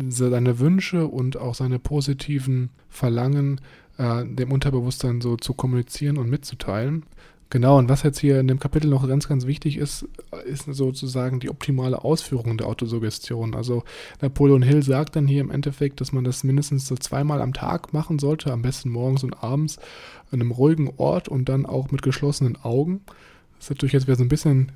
seine 0.10 0.60
Wünsche 0.60 1.08
und 1.08 1.38
auch 1.38 1.56
seine 1.56 1.80
positiven 1.80 2.70
Verlangen 2.90 3.62
äh, 3.98 4.26
dem 4.26 4.52
Unterbewusstsein 4.52 5.22
so 5.22 5.38
zu 5.38 5.54
kommunizieren 5.54 6.18
und 6.18 6.30
mitzuteilen. 6.30 7.04
Genau, 7.52 7.78
und 7.78 7.90
was 7.90 8.04
jetzt 8.04 8.20
hier 8.20 8.40
in 8.40 8.48
dem 8.48 8.60
Kapitel 8.60 8.90
noch 8.90 9.06
ganz, 9.06 9.28
ganz 9.28 9.46
wichtig 9.46 9.76
ist, 9.76 10.08
ist 10.46 10.74
sozusagen 10.74 11.42
die 11.42 11.50
optimale 11.50 12.02
Ausführung 12.02 12.58
der 12.58 12.68
Autosuggestion. 12.68 13.56
Also 13.56 13.84
Napoleon 14.22 14.62
Hill 14.62 14.84
sagt 14.84 15.18
dann 15.18 15.28
hier 15.28 15.42
im 15.42 15.52
Endeffekt, 15.52 16.00
dass 16.00 16.14
man 16.14 16.24
das 16.24 16.46
mindestens 16.46 16.88
so 16.88 16.96
zweimal 16.96 17.42
am 17.42 17.52
Tag 17.52 17.92
machen 17.92 18.20
sollte, 18.20 18.54
am 18.54 18.62
besten 18.62 18.90
morgens 18.90 19.26
und 19.26 19.44
abends 19.44 19.80
an 20.32 20.40
einem 20.40 20.52
ruhigen 20.52 20.94
Ort 20.96 21.28
und 21.28 21.50
dann 21.50 21.66
auch 21.66 21.92
mit 21.92 22.02
geschlossenen 22.02 22.56
Augen. 22.64 23.02
Das 23.58 23.66
ist 23.66 23.70
natürlich 23.72 23.94
jetzt 23.94 24.08
wieder 24.08 24.16
so 24.16 24.24
ein 24.24 24.30
bisschen 24.30 24.72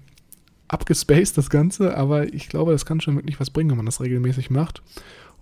abgespaced, 0.67 1.37
das 1.37 1.49
Ganze, 1.49 1.95
aber 1.95 2.33
ich 2.33 2.49
glaube, 2.49 2.71
das 2.71 2.85
kann 2.85 3.01
schon 3.01 3.15
wirklich 3.15 3.39
was 3.39 3.49
bringen, 3.49 3.69
wenn 3.69 3.77
man 3.77 3.85
das 3.85 4.01
regelmäßig 4.01 4.49
macht. 4.49 4.81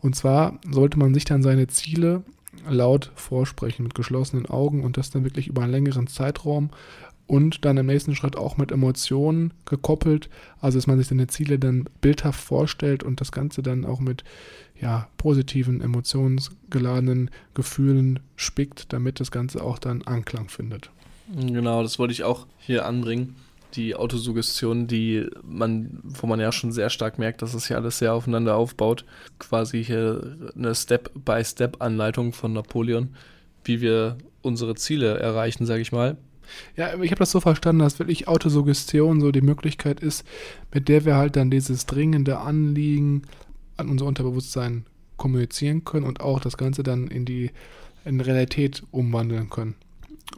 Und 0.01 0.15
zwar 0.15 0.59
sollte 0.69 0.99
man 0.99 1.13
sich 1.13 1.25
dann 1.25 1.43
seine 1.43 1.67
Ziele 1.67 2.23
laut 2.69 3.11
vorsprechen 3.15 3.83
mit 3.83 3.95
geschlossenen 3.95 4.45
Augen 4.45 4.83
und 4.83 4.97
das 4.97 5.09
dann 5.09 5.23
wirklich 5.23 5.47
über 5.47 5.63
einen 5.63 5.71
längeren 5.71 6.07
Zeitraum 6.07 6.69
und 7.25 7.63
dann 7.65 7.77
im 7.77 7.85
nächsten 7.85 8.15
Schritt 8.15 8.35
auch 8.35 8.57
mit 8.57 8.71
Emotionen 8.71 9.53
gekoppelt, 9.65 10.29
also 10.59 10.77
dass 10.77 10.87
man 10.87 10.97
sich 10.97 11.07
seine 11.07 11.27
Ziele 11.27 11.57
dann 11.57 11.85
bildhaft 12.01 12.39
vorstellt 12.39 13.03
und 13.03 13.21
das 13.21 13.31
Ganze 13.31 13.63
dann 13.63 13.85
auch 13.85 13.99
mit 13.99 14.23
ja, 14.79 15.07
positiven, 15.17 15.79
emotionsgeladenen 15.81 17.31
Gefühlen 17.53 18.19
spickt, 18.35 18.91
damit 18.91 19.19
das 19.19 19.31
Ganze 19.31 19.63
auch 19.63 19.79
dann 19.79 20.01
Anklang 20.01 20.49
findet. 20.49 20.91
Genau, 21.33 21.81
das 21.81 21.97
wollte 21.97 22.11
ich 22.11 22.23
auch 22.23 22.45
hier 22.59 22.85
anbringen 22.85 23.35
die 23.73 23.95
Autosuggestion, 23.95 24.87
die 24.87 25.27
man, 25.43 25.99
wo 26.03 26.27
man 26.27 26.39
ja 26.39 26.51
schon 26.51 26.71
sehr 26.71 26.89
stark 26.89 27.19
merkt, 27.19 27.41
dass 27.41 27.53
es 27.53 27.69
ja 27.69 27.77
alles 27.77 27.97
sehr 27.97 28.13
aufeinander 28.13 28.55
aufbaut. 28.55 29.05
Quasi 29.39 29.83
hier 29.83 30.51
eine 30.55 30.75
Step-by-Step-Anleitung 30.75 32.33
von 32.33 32.53
Napoleon, 32.53 33.09
wie 33.63 33.81
wir 33.81 34.17
unsere 34.41 34.75
Ziele 34.75 35.17
erreichen, 35.17 35.65
sage 35.65 35.81
ich 35.81 35.91
mal. 35.91 36.17
Ja, 36.75 36.93
ich 37.01 37.11
habe 37.11 37.19
das 37.19 37.31
so 37.31 37.39
verstanden, 37.39 37.79
dass 37.79 37.99
wirklich 37.99 38.27
Autosuggestion 38.27 39.21
so 39.21 39.31
die 39.31 39.41
Möglichkeit 39.41 40.01
ist, 40.01 40.25
mit 40.73 40.87
der 40.89 41.05
wir 41.05 41.15
halt 41.15 41.35
dann 41.35 41.49
dieses 41.49 41.85
dringende 41.85 42.39
Anliegen 42.39 43.23
an 43.77 43.89
unser 43.89 44.05
Unterbewusstsein 44.05 44.85
kommunizieren 45.17 45.83
können 45.83 46.05
und 46.05 46.21
auch 46.21 46.39
das 46.39 46.57
Ganze 46.57 46.83
dann 46.83 47.07
in 47.07 47.25
die 47.25 47.51
in 48.05 48.19
Realität 48.19 48.83
umwandeln 48.91 49.49
können. 49.49 49.75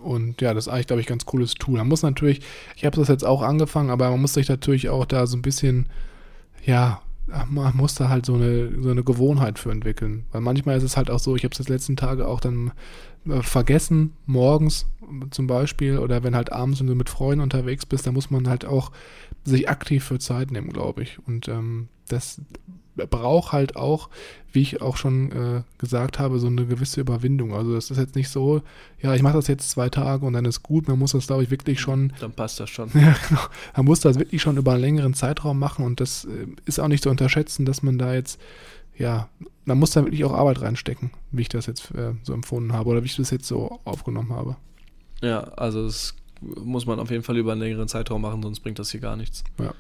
Und 0.02 0.42
ja, 0.42 0.54
das 0.54 0.68
ist 0.68 0.74
eigentlich, 0.74 0.88
glaube 0.88 1.02
ich, 1.02 1.08
ganz 1.08 1.26
cooles 1.26 1.54
Tool. 1.54 1.78
Man 1.78 1.88
muss 1.88 2.04
natürlich, 2.04 2.42
ich 2.76 2.86
habe 2.86 2.98
das 2.98 3.08
jetzt 3.08 3.26
auch 3.26 3.42
angefangen, 3.42 3.90
aber 3.90 4.10
man 4.10 4.22
muss 4.22 4.34
sich 4.34 4.50
natürlich 4.50 4.90
auch 4.90 5.06
da 5.06 5.26
so 5.28 5.38
ein 5.38 5.42
bisschen, 5.42 5.88
ja, 6.64 7.02
man 7.50 7.76
muss 7.76 7.96
da 7.96 8.10
halt 8.10 8.26
so 8.26 8.36
eine, 8.36 8.82
so 8.82 8.90
eine 8.90 9.04
Gewohnheit 9.04 9.58
für 9.58 9.72
entwickeln. 9.72 10.26
Weil 10.32 10.42
manchmal 10.42 10.78
ist 10.78 10.84
es 10.84 10.98
halt 10.98 11.10
auch 11.10 11.20
so, 11.20 11.36
ich 11.36 11.44
habe 11.44 11.54
es 11.54 11.60
jetzt 11.60 11.70
letzten 11.70 11.96
Tage 11.96 12.28
auch 12.28 12.40
dann 12.40 12.72
äh, 13.28 13.42
vergessen, 13.42 14.14
morgens 14.26 14.86
zum 15.32 15.48
Beispiel, 15.48 16.00
oder 16.00 16.24
wenn 16.24 16.36
halt 16.36 16.52
abends 16.52 16.82
und 16.82 16.88
du 16.88 16.96
mit 16.96 17.10
Freunden 17.10 17.42
unterwegs 17.42 17.86
bist, 17.86 18.06
da 18.08 18.12
muss 18.12 18.32
man 18.32 18.48
halt 18.48 18.66
auch 18.66 18.92
sich 19.44 19.70
aktiv 19.70 20.04
für 20.04 20.20
Zeit 20.20 20.52
nehmen, 20.52 20.70
glaube 20.72 21.04
ich. 21.04 21.20
Und 21.28 21.48
ähm, 21.48 21.90
das 22.08 22.42
braucht 22.96 23.52
halt 23.52 23.76
auch, 23.76 24.10
wie 24.52 24.62
ich 24.62 24.82
auch 24.82 24.96
schon 24.96 25.32
äh, 25.32 25.64
gesagt 25.78 26.20
habe, 26.20 26.40
so 26.40 26.48
eine 26.48 26.66
gewisse 26.66 27.02
Überwindung. 27.02 27.54
Also 27.54 27.74
das 27.76 27.92
ist 27.92 27.98
jetzt 27.98 28.16
nicht 28.16 28.30
so, 28.30 28.62
ja, 29.02 29.14
ich 29.14 29.22
mache 29.22 29.36
das 29.36 29.48
jetzt 29.48 29.70
zwei 29.70 29.90
Tage 29.90 30.26
und 30.26 30.34
dann 30.34 30.46
ist 30.46 30.64
gut. 30.64 30.88
Man 30.88 30.98
muss 30.98 31.12
das, 31.12 31.28
glaube 31.28 31.44
ich, 31.44 31.52
wirklich 31.52 31.80
schon. 31.80 32.14
Dann 32.20 32.32
passt 32.32 32.60
das 32.60 32.70
schon. 32.70 32.90
Ja, 32.94 33.16
genau. 33.28 33.42
Man 33.76 33.86
muss 33.86 34.00
das 34.00 34.18
wirklich 34.18 34.42
schon 34.42 34.58
über 34.58 34.74
einen 34.74 34.82
längeren 34.82 35.14
Zeitraum 35.14 35.60
machen 35.60 35.86
und 35.86 36.00
das 36.00 36.26
äh, 36.26 36.48
ist 36.66 36.80
auch 36.80 36.88
nicht 36.88 37.04
zu 37.04 37.10
unterschätzen, 37.10 37.66
dass 37.66 37.84
man 37.84 37.98
da 37.98 38.14
jetzt, 38.14 38.40
ja, 38.98 39.28
man 39.66 39.78
muss 39.78 39.92
da 39.92 40.06
wirklich 40.06 40.24
auch 40.24 40.34
Arbeit 40.34 40.62
reinstecken, 40.62 41.12
wie 41.32 41.42
ich 41.42 41.50
das 41.50 41.66
jetzt 41.66 41.92
äh, 41.92 42.14
so 42.24 42.34
empfunden 42.34 42.72
habe 42.74 42.90
oder 42.90 43.04
wie 43.04 43.08
ich 43.08 43.18
das 43.18 43.32
jetzt 43.32 43.48
so 43.48 43.80
aufgenommen 43.84 44.32
habe. 44.32 44.56
Ja, 45.22 45.42
also 45.42 45.84
das 45.86 46.16
muss 46.42 46.86
man 46.86 47.00
auf 47.00 47.12
jeden 47.12 47.24
Fall 47.24 47.38
über 47.38 47.52
einen 47.52 47.62
längeren 47.62 47.88
Zeitraum 47.88 48.22
machen, 48.22 48.42
sonst 48.42 48.62
bringt 48.62 48.80
das 48.80 48.92
hier 48.92 49.02
gar 49.02 49.16
nichts. 49.16 49.44
Ja. 49.60 49.74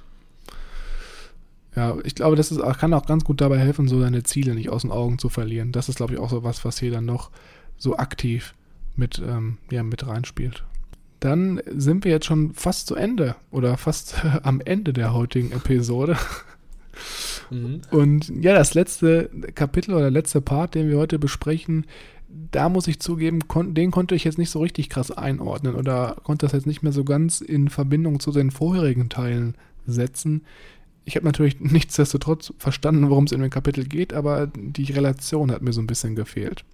Ja, 1.75 1.97
ich 2.03 2.15
glaube, 2.15 2.35
das 2.35 2.51
ist, 2.51 2.61
kann 2.77 2.93
auch 2.93 3.05
ganz 3.05 3.23
gut 3.23 3.41
dabei 3.41 3.57
helfen, 3.57 3.87
so 3.87 3.99
seine 3.99 4.23
Ziele 4.23 4.55
nicht 4.55 4.69
aus 4.69 4.83
den 4.83 4.91
Augen 4.91 5.19
zu 5.19 5.29
verlieren. 5.29 5.71
Das 5.71 5.89
ist, 5.89 5.97
glaube 5.97 6.13
ich, 6.13 6.19
auch 6.19 6.29
so 6.29 6.43
was, 6.43 6.63
was 6.63 6.79
hier 6.79 6.91
dann 6.91 7.05
noch 7.05 7.31
so 7.77 7.97
aktiv 7.97 8.53
mit, 8.95 9.21
ähm, 9.25 9.57
ja, 9.69 9.83
mit 9.83 10.07
reinspielt. 10.07 10.63
Dann 11.19 11.61
sind 11.69 12.05
wir 12.05 12.11
jetzt 12.11 12.27
schon 12.27 12.53
fast 12.53 12.87
zu 12.87 12.95
Ende 12.95 13.35
oder 13.51 13.77
fast 13.77 14.23
am 14.43 14.61
Ende 14.61 14.93
der 14.93 15.13
heutigen 15.13 15.51
Episode. 15.51 16.17
Mhm. 17.49 17.81
Und 17.91 18.31
ja, 18.41 18.53
das 18.53 18.73
letzte 18.73 19.29
Kapitel 19.53 19.93
oder 19.93 20.09
letzte 20.09 20.41
Part, 20.41 20.75
den 20.75 20.89
wir 20.89 20.97
heute 20.97 21.19
besprechen, 21.19 21.85
da 22.51 22.69
muss 22.69 22.87
ich 22.87 22.99
zugeben, 22.99 23.47
kon 23.47 23.73
den 23.73 23.91
konnte 23.91 24.15
ich 24.15 24.23
jetzt 24.23 24.37
nicht 24.37 24.49
so 24.49 24.59
richtig 24.59 24.89
krass 24.89 25.11
einordnen 25.11 25.75
oder 25.75 26.17
konnte 26.23 26.45
das 26.45 26.53
jetzt 26.53 26.67
nicht 26.67 26.83
mehr 26.83 26.91
so 26.91 27.03
ganz 27.03 27.41
in 27.41 27.69
Verbindung 27.69 28.19
zu 28.19 28.31
den 28.31 28.51
vorherigen 28.51 29.09
Teilen 29.09 29.55
setzen. 29.85 30.43
Ich 31.05 31.15
habe 31.15 31.25
natürlich 31.25 31.59
nichtsdestotrotz 31.59 32.53
verstanden, 32.57 33.09
worum 33.09 33.25
es 33.25 33.31
in 33.31 33.41
dem 33.41 33.49
Kapitel 33.49 33.85
geht, 33.85 34.13
aber 34.13 34.47
die 34.47 34.91
Relation 34.91 35.51
hat 35.51 35.61
mir 35.61 35.73
so 35.73 35.81
ein 35.81 35.87
bisschen 35.87 36.15
gefehlt. 36.15 36.65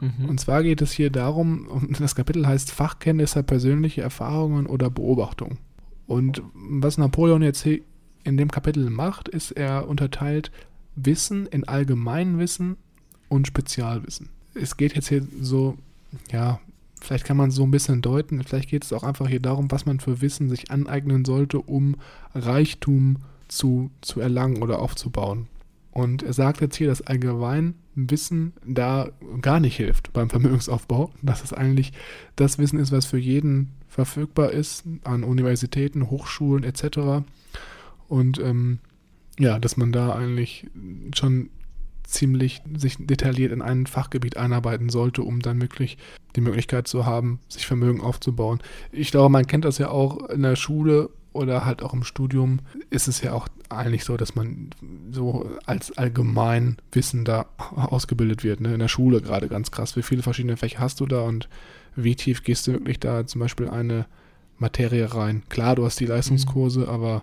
Mhm. 0.00 0.28
Und 0.28 0.40
zwar 0.40 0.62
geht 0.62 0.82
es 0.82 0.92
hier 0.92 1.10
darum, 1.10 1.88
das 1.98 2.14
Kapitel 2.14 2.46
heißt 2.46 2.70
Fachkenntnisse, 2.70 3.42
persönliche 3.42 4.02
Erfahrungen 4.02 4.66
oder 4.66 4.90
Beobachtungen. 4.90 5.58
Und 6.06 6.42
was 6.54 6.98
Napoleon 6.98 7.42
jetzt 7.42 7.62
hier 7.62 7.80
in 8.24 8.36
dem 8.36 8.50
Kapitel 8.50 8.90
macht, 8.90 9.28
ist, 9.28 9.52
er 9.52 9.88
unterteilt 9.88 10.50
Wissen 10.96 11.46
in 11.46 11.66
Allgemeinwissen 11.66 12.76
und 13.28 13.46
Spezialwissen. 13.46 14.28
Es 14.54 14.76
geht 14.76 14.94
jetzt 14.94 15.08
hier 15.08 15.26
so, 15.40 15.78
ja, 16.32 16.60
vielleicht 17.00 17.24
kann 17.24 17.36
man 17.36 17.50
so 17.50 17.62
ein 17.62 17.70
bisschen 17.70 18.02
deuten, 18.02 18.42
vielleicht 18.42 18.68
geht 18.68 18.84
es 18.84 18.92
auch 18.92 19.04
einfach 19.04 19.28
hier 19.28 19.40
darum, 19.40 19.70
was 19.70 19.86
man 19.86 20.00
für 20.00 20.20
Wissen 20.20 20.48
sich 20.48 20.70
aneignen 20.70 21.24
sollte, 21.24 21.60
um 21.60 21.96
Reichtum 22.34 23.18
zu, 23.50 23.90
zu 24.00 24.20
erlangen 24.20 24.62
oder 24.62 24.78
aufzubauen. 24.78 25.48
Und 25.92 26.22
er 26.22 26.32
sagt 26.32 26.60
jetzt 26.60 26.76
hier, 26.76 26.86
dass 26.86 27.02
Allgemeinwissen 27.02 28.52
da 28.64 29.10
gar 29.40 29.60
nicht 29.60 29.76
hilft 29.76 30.12
beim 30.12 30.30
Vermögensaufbau. 30.30 31.10
Dass 31.22 31.42
es 31.42 31.52
eigentlich 31.52 31.92
das 32.36 32.58
Wissen 32.58 32.78
ist, 32.78 32.92
was 32.92 33.06
für 33.06 33.18
jeden 33.18 33.72
verfügbar 33.88 34.52
ist 34.52 34.84
an 35.04 35.24
Universitäten, 35.24 36.08
Hochschulen 36.08 36.62
etc. 36.62 37.24
Und 38.08 38.38
ähm, 38.38 38.78
ja, 39.38 39.58
dass 39.58 39.76
man 39.76 39.90
da 39.90 40.14
eigentlich 40.14 40.68
schon 41.14 41.50
ziemlich 42.10 42.62
sich 42.76 42.96
detailliert 42.98 43.52
in 43.52 43.62
ein 43.62 43.86
Fachgebiet 43.86 44.36
einarbeiten 44.36 44.88
sollte, 44.88 45.22
um 45.22 45.40
dann 45.40 45.60
wirklich 45.60 45.98
die 46.36 46.40
Möglichkeit 46.40 46.88
zu 46.88 47.06
haben, 47.06 47.40
sich 47.48 47.66
Vermögen 47.66 48.00
aufzubauen. 48.00 48.60
Ich 48.92 49.10
glaube, 49.10 49.30
man 49.30 49.46
kennt 49.46 49.64
das 49.64 49.78
ja 49.78 49.90
auch 49.90 50.28
in 50.28 50.42
der 50.42 50.56
Schule 50.56 51.10
oder 51.32 51.64
halt 51.64 51.82
auch 51.82 51.92
im 51.92 52.02
Studium 52.02 52.60
ist 52.90 53.06
es 53.06 53.22
ja 53.22 53.32
auch 53.32 53.48
eigentlich 53.68 54.04
so, 54.04 54.16
dass 54.16 54.34
man 54.34 54.70
so 55.12 55.48
als 55.64 55.96
Allgemeinwissen 55.96 57.24
da 57.24 57.46
ausgebildet 57.76 58.42
wird. 58.42 58.60
Ne? 58.60 58.74
In 58.74 58.80
der 58.80 58.88
Schule 58.88 59.20
gerade 59.20 59.48
ganz 59.48 59.70
krass. 59.70 59.96
Wie 59.96 60.02
viele 60.02 60.22
verschiedene 60.22 60.56
Fächer 60.56 60.80
hast 60.80 61.00
du 61.00 61.06
da 61.06 61.22
und 61.22 61.48
wie 61.94 62.16
tief 62.16 62.42
gehst 62.42 62.66
du 62.66 62.72
wirklich 62.72 63.00
da 63.00 63.26
zum 63.26 63.40
Beispiel 63.40 63.68
eine 63.68 64.06
Materie 64.58 65.14
rein? 65.14 65.42
Klar, 65.48 65.76
du 65.76 65.84
hast 65.84 66.00
die 66.00 66.06
Leistungskurse, 66.06 66.80
mhm. 66.80 66.88
aber 66.88 67.22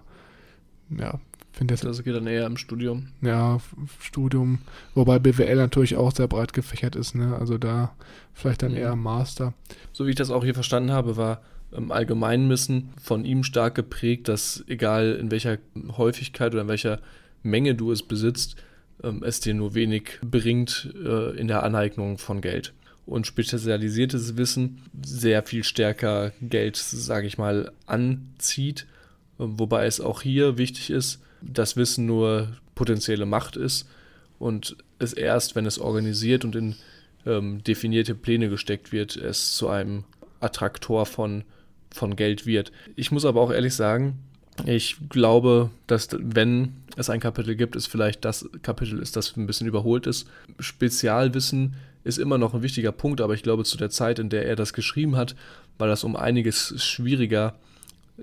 ja, 0.97 1.19
finde 1.57 1.73
das. 1.73 1.81
Das 1.81 2.03
geht 2.03 2.15
dann 2.15 2.27
eher 2.27 2.45
im 2.45 2.57
Studium. 2.57 3.07
Ja, 3.21 3.59
Studium. 3.99 4.59
Wobei 4.93 5.19
BWL 5.19 5.55
natürlich 5.55 5.95
auch 5.95 6.11
sehr 6.11 6.27
breit 6.27 6.53
gefächert 6.53 6.95
ist. 6.95 7.15
Ne? 7.15 7.35
Also 7.37 7.57
da 7.57 7.95
vielleicht 8.33 8.63
dann 8.63 8.71
mhm. 8.71 8.77
eher 8.77 8.95
Master. 8.95 9.53
So 9.91 10.05
wie 10.05 10.11
ich 10.11 10.15
das 10.15 10.31
auch 10.31 10.43
hier 10.43 10.53
verstanden 10.53 10.91
habe, 10.91 11.17
war 11.17 11.41
im 11.71 11.91
Allgemeinwissen 11.91 12.89
von 13.01 13.25
ihm 13.25 13.43
stark 13.43 13.75
geprägt, 13.75 14.27
dass 14.27 14.63
egal 14.67 15.17
in 15.19 15.31
welcher 15.31 15.57
Häufigkeit 15.97 16.53
oder 16.53 16.61
in 16.61 16.67
welcher 16.69 16.99
Menge 17.43 17.75
du 17.75 17.91
es 17.91 18.03
besitzt, 18.03 18.55
ähm, 19.03 19.23
es 19.23 19.39
dir 19.39 19.53
nur 19.53 19.73
wenig 19.73 20.19
bringt 20.21 20.93
äh, 20.95 21.37
in 21.37 21.47
der 21.47 21.63
Aneignung 21.63 22.17
von 22.17 22.41
Geld. 22.41 22.73
Und 23.05 23.25
spezialisiertes 23.25 24.37
Wissen 24.37 24.81
sehr 25.01 25.43
viel 25.43 25.63
stärker 25.63 26.33
Geld, 26.41 26.75
sage 26.75 27.27
ich 27.27 27.37
mal, 27.37 27.71
anzieht. 27.85 28.85
Ähm, 29.39 29.59
wobei 29.59 29.85
es 29.85 29.99
auch 29.99 30.21
hier 30.21 30.57
wichtig 30.57 30.89
ist, 30.89 31.21
dass 31.41 31.75
Wissen 31.75 32.05
nur 32.05 32.49
potenzielle 32.75 33.25
Macht 33.25 33.55
ist 33.55 33.87
und 34.39 34.77
es 34.99 35.13
erst, 35.13 35.55
wenn 35.55 35.65
es 35.65 35.79
organisiert 35.79 36.45
und 36.45 36.55
in 36.55 36.75
ähm, 37.25 37.63
definierte 37.63 38.15
Pläne 38.15 38.49
gesteckt 38.49 38.91
wird, 38.91 39.15
es 39.15 39.55
zu 39.55 39.67
einem 39.69 40.03
Attraktor 40.39 41.05
von 41.05 41.43
von 41.91 42.15
Geld 42.15 42.45
wird. 42.45 42.71
Ich 42.95 43.11
muss 43.11 43.25
aber 43.25 43.41
auch 43.41 43.51
ehrlich 43.51 43.73
sagen, 43.73 44.19
ich 44.65 44.97
glaube, 45.09 45.69
dass 45.85 46.09
wenn 46.19 46.73
es 46.95 47.09
ein 47.09 47.19
Kapitel 47.19 47.55
gibt, 47.55 47.75
es 47.75 47.85
vielleicht 47.85 48.25
das 48.25 48.49
Kapitel 48.63 48.99
ist, 48.99 49.15
das 49.15 49.35
ein 49.37 49.45
bisschen 49.45 49.67
überholt 49.67 50.07
ist. 50.07 50.27
Spezialwissen 50.59 51.75
ist 52.03 52.17
immer 52.17 52.37
noch 52.37 52.53
ein 52.53 52.63
wichtiger 52.63 52.91
Punkt, 52.91 53.21
aber 53.21 53.33
ich 53.33 53.43
glaube, 53.43 53.65
zu 53.65 53.77
der 53.77 53.89
Zeit, 53.89 54.17
in 54.17 54.29
der 54.29 54.45
er 54.45 54.55
das 54.55 54.73
geschrieben 54.73 55.15
hat, 55.15 55.35
war 55.77 55.87
das 55.87 56.03
um 56.03 56.15
einiges 56.15 56.73
schwieriger, 56.83 57.55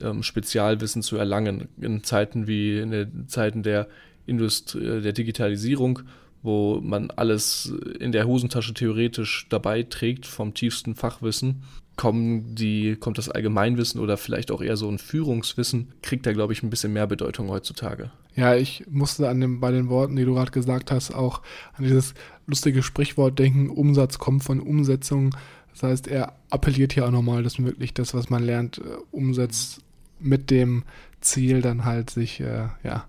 ähm, 0.01 0.23
Spezialwissen 0.23 1.03
zu 1.03 1.17
erlangen. 1.17 1.69
In 1.81 2.03
Zeiten 2.05 2.47
wie 2.47 2.79
in 2.79 2.91
den 2.91 3.29
Zeiten 3.29 3.63
der 3.63 3.89
Industrie, 4.27 5.01
der 5.01 5.13
Digitalisierung, 5.13 6.01
wo 6.43 6.81
man 6.81 7.11
alles 7.11 7.73
in 7.99 8.13
der 8.13 8.27
Hosentasche 8.27 8.75
theoretisch 8.75 9.47
dabei 9.49 9.83
trägt, 9.83 10.27
vom 10.27 10.55
tiefsten 10.55 10.95
Fachwissen 10.95 11.63
kommen 11.97 12.55
die, 12.55 12.97
kommt 12.97 13.19
das 13.19 13.29
Allgemeinwissen 13.29 14.01
oder 14.01 14.17
vielleicht 14.17 14.51
auch 14.51 14.61
eher 14.61 14.77
so 14.77 14.89
ein 14.89 14.99
Führungswissen, 14.99 15.93
kriegt 16.03 16.27
da, 16.27 16.33
glaube 16.33 16.53
ich, 16.53 16.63
ein 16.63 16.71
bisschen 16.71 16.93
mehr 16.93 17.07
Bedeutung 17.07 17.49
heutzutage. 17.51 18.11
Ja, 18.35 18.57
ich 18.57 18.85
musste 18.89 19.29
an 19.29 19.41
dem, 19.41 19.61
bei 19.61 19.71
den 19.71 19.89
Worten, 19.89 20.17
die 20.17 20.25
du 20.25 20.35
gerade 20.35 20.51
gesagt 20.51 20.91
hast, 20.91 21.15
auch 21.15 21.41
an 21.75 21.85
dieses 21.85 22.15
lustige 22.47 22.83
Sprichwort 22.83 23.39
denken, 23.39 23.71
Umsatz 23.71 24.19
kommt 24.19 24.43
von 24.43 24.61
Umsetzung. 24.61 25.37
Das 25.73 25.85
heißt, 25.85 26.09
er 26.09 26.35
appelliert 26.51 26.93
hier 26.93 27.07
auch 27.07 27.13
nochmal, 27.13 27.43
dass 27.43 27.59
man 27.59 27.69
wirklich 27.69 27.95
das, 27.95 28.13
was 28.13 28.29
man 28.29 28.43
lernt, 28.43 28.79
äh, 28.79 28.97
umsetzt 29.13 29.84
mit 30.25 30.51
dem 30.51 30.85
Ziel 31.21 31.63
dann 31.63 31.85
halt 31.85 32.11
sich, 32.11 32.41
äh, 32.41 32.69
ja. 32.83 33.07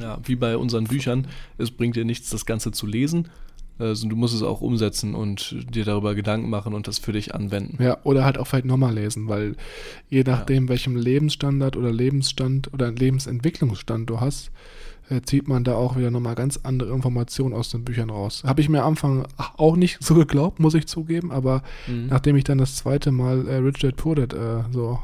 Ja, 0.00 0.18
wie 0.24 0.36
bei 0.36 0.56
unseren 0.56 0.84
Büchern, 0.84 1.26
es 1.58 1.70
bringt 1.70 1.96
dir 1.96 2.06
nichts, 2.06 2.30
das 2.30 2.46
Ganze 2.46 2.72
zu 2.72 2.86
lesen, 2.86 3.28
also 3.78 4.08
du 4.08 4.16
musst 4.16 4.34
es 4.34 4.42
auch 4.42 4.60
umsetzen 4.60 5.14
und 5.14 5.56
dir 5.74 5.84
darüber 5.84 6.14
Gedanken 6.14 6.50
machen 6.50 6.74
und 6.74 6.86
das 6.86 6.98
für 6.98 7.12
dich 7.12 7.34
anwenden. 7.34 7.82
Ja, 7.82 7.98
oder 8.04 8.24
halt 8.24 8.38
auch 8.38 8.46
vielleicht 8.46 8.66
nochmal 8.66 8.94
lesen, 8.94 9.28
weil 9.28 9.56
je 10.08 10.22
nachdem, 10.24 10.64
ja. 10.64 10.70
welchem 10.70 10.96
Lebensstandard 10.96 11.76
oder 11.76 11.90
Lebensstand 11.90 12.72
oder 12.72 12.92
Lebensentwicklungsstand 12.92 14.08
du 14.08 14.20
hast, 14.20 14.50
äh, 15.08 15.22
zieht 15.22 15.48
man 15.48 15.64
da 15.64 15.74
auch 15.74 15.96
wieder 15.96 16.10
nochmal 16.10 16.34
ganz 16.34 16.60
andere 16.62 16.94
Informationen 16.94 17.54
aus 17.54 17.70
den 17.70 17.84
Büchern 17.84 18.10
raus. 18.10 18.42
Habe 18.46 18.60
ich 18.60 18.68
mir 18.68 18.82
am 18.82 18.90
Anfang 18.90 19.26
auch 19.56 19.76
nicht 19.76 20.02
so 20.02 20.14
geglaubt, 20.14 20.60
muss 20.60 20.74
ich 20.74 20.86
zugeben, 20.86 21.32
aber 21.32 21.62
mhm. 21.86 22.06
nachdem 22.08 22.36
ich 22.36 22.44
dann 22.44 22.58
das 22.58 22.76
zweite 22.76 23.10
Mal 23.10 23.48
äh, 23.48 23.56
Rich 23.56 23.80
Dad 23.80 23.96
Poor 23.96 24.14
Dad 24.14 24.32
äh, 24.32 24.62
so 24.70 25.00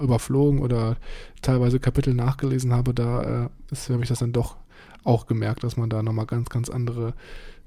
überflogen 0.00 0.60
oder 0.60 0.96
teilweise 1.40 1.80
Kapitel 1.80 2.14
nachgelesen 2.14 2.72
habe, 2.72 2.94
da 2.94 3.48
äh, 3.70 3.76
habe 3.92 4.02
ich 4.02 4.08
das 4.08 4.20
dann 4.20 4.32
doch 4.32 4.56
auch 5.04 5.26
gemerkt, 5.26 5.64
dass 5.64 5.76
man 5.76 5.90
da 5.90 6.02
nochmal 6.02 6.26
ganz, 6.26 6.48
ganz 6.48 6.70
andere 6.70 7.14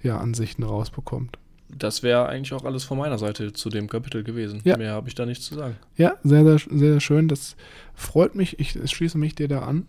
ja, 0.02 0.18
Ansichten 0.18 0.64
rausbekommt. 0.64 1.38
Das 1.70 2.04
wäre 2.04 2.28
eigentlich 2.28 2.54
auch 2.54 2.64
alles 2.64 2.84
von 2.84 2.98
meiner 2.98 3.18
Seite 3.18 3.52
zu 3.52 3.70
dem 3.70 3.90
Kapitel 3.90 4.24
gewesen. 4.24 4.62
Ja. 4.64 4.78
Mehr 4.78 4.94
habe 4.94 5.10
ich 5.10 5.16
da 5.16 5.26
nichts 5.26 5.46
zu 5.46 5.56
sagen. 5.56 5.76
Ja, 5.98 6.16
sehr, 6.24 6.44
sehr, 6.44 6.60
sehr, 6.60 6.78
sehr 6.78 7.00
schön. 7.00 7.28
Das 7.28 7.56
freut 7.96 8.36
mich. 8.36 8.60
Ich 8.60 8.74
schließe 8.92 9.18
mich 9.18 9.36
dir 9.36 9.48
da 9.48 9.64
an. 9.64 9.88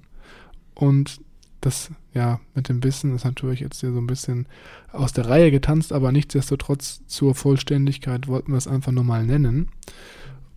Und 0.74 1.20
das, 1.60 1.90
ja, 2.14 2.40
mit 2.54 2.68
dem 2.68 2.82
Wissen 2.82 3.14
ist 3.14 3.24
natürlich 3.24 3.60
jetzt 3.60 3.80
hier 3.80 3.92
so 3.92 3.98
ein 3.98 4.06
bisschen 4.06 4.46
aus 4.92 5.12
der 5.12 5.28
Reihe 5.28 5.50
getanzt, 5.50 5.92
aber 5.92 6.12
nichtsdestotrotz 6.12 7.06
zur 7.06 7.34
Vollständigkeit 7.34 8.28
wollten 8.28 8.52
wir 8.52 8.58
es 8.58 8.68
einfach 8.68 8.92
nur 8.92 9.04
mal 9.04 9.24
nennen. 9.24 9.68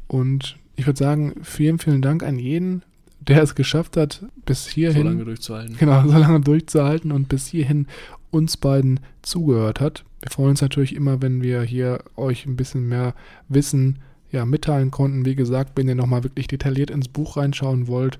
Und 0.07 0.57
ich 0.79 0.87
würde 0.87 0.97
sagen, 0.97 1.33
vielen, 1.43 1.77
vielen 1.77 2.01
Dank 2.01 2.23
an 2.23 2.39
jeden, 2.39 2.83
der 3.19 3.43
es 3.43 3.53
geschafft 3.53 3.97
hat, 3.97 4.23
bis 4.45 4.65
hierhin. 4.65 5.03
So 5.03 5.09
lange 5.09 5.25
durchzuhalten. 5.25 5.75
Genau, 5.77 6.07
so 6.07 6.17
lange 6.17 6.39
durchzuhalten 6.39 7.11
und 7.11 7.27
bis 7.27 7.47
hierhin 7.47 7.87
uns 8.31 8.55
beiden 8.55 9.01
zugehört 9.21 9.81
hat. 9.81 10.05
Wir 10.21 10.31
freuen 10.31 10.51
uns 10.51 10.61
natürlich 10.61 10.95
immer, 10.95 11.21
wenn 11.21 11.41
wir 11.41 11.63
hier 11.63 11.99
euch 12.15 12.45
ein 12.45 12.55
bisschen 12.55 12.87
mehr 12.87 13.13
Wissen 13.49 13.99
ja, 14.31 14.45
mitteilen 14.45 14.89
konnten. 14.89 15.25
Wie 15.25 15.35
gesagt, 15.35 15.73
wenn 15.75 15.89
ihr 15.89 15.95
nochmal 15.95 16.23
wirklich 16.23 16.47
detailliert 16.47 16.91
ins 16.91 17.09
Buch 17.09 17.35
reinschauen 17.35 17.87
wollt 17.87 18.17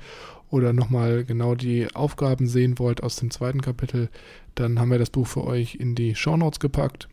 oder 0.50 0.74
nochmal 0.74 1.24
genau 1.24 1.56
die 1.56 1.88
Aufgaben 1.96 2.46
sehen 2.46 2.78
wollt 2.78 3.04
aus 3.04 3.16
dem 3.16 3.32
zweiten 3.32 3.62
Kapitel, 3.62 4.10
dann 4.56 4.80
haben 4.80 4.92
wir 4.92 5.00
das 5.00 5.12
Buch 5.12 5.28
für 5.28 5.46
euch 5.46 5.76
in 5.76 5.96
die 5.96 6.14
Shownotes 6.14 6.60
gepackt. 6.60 7.08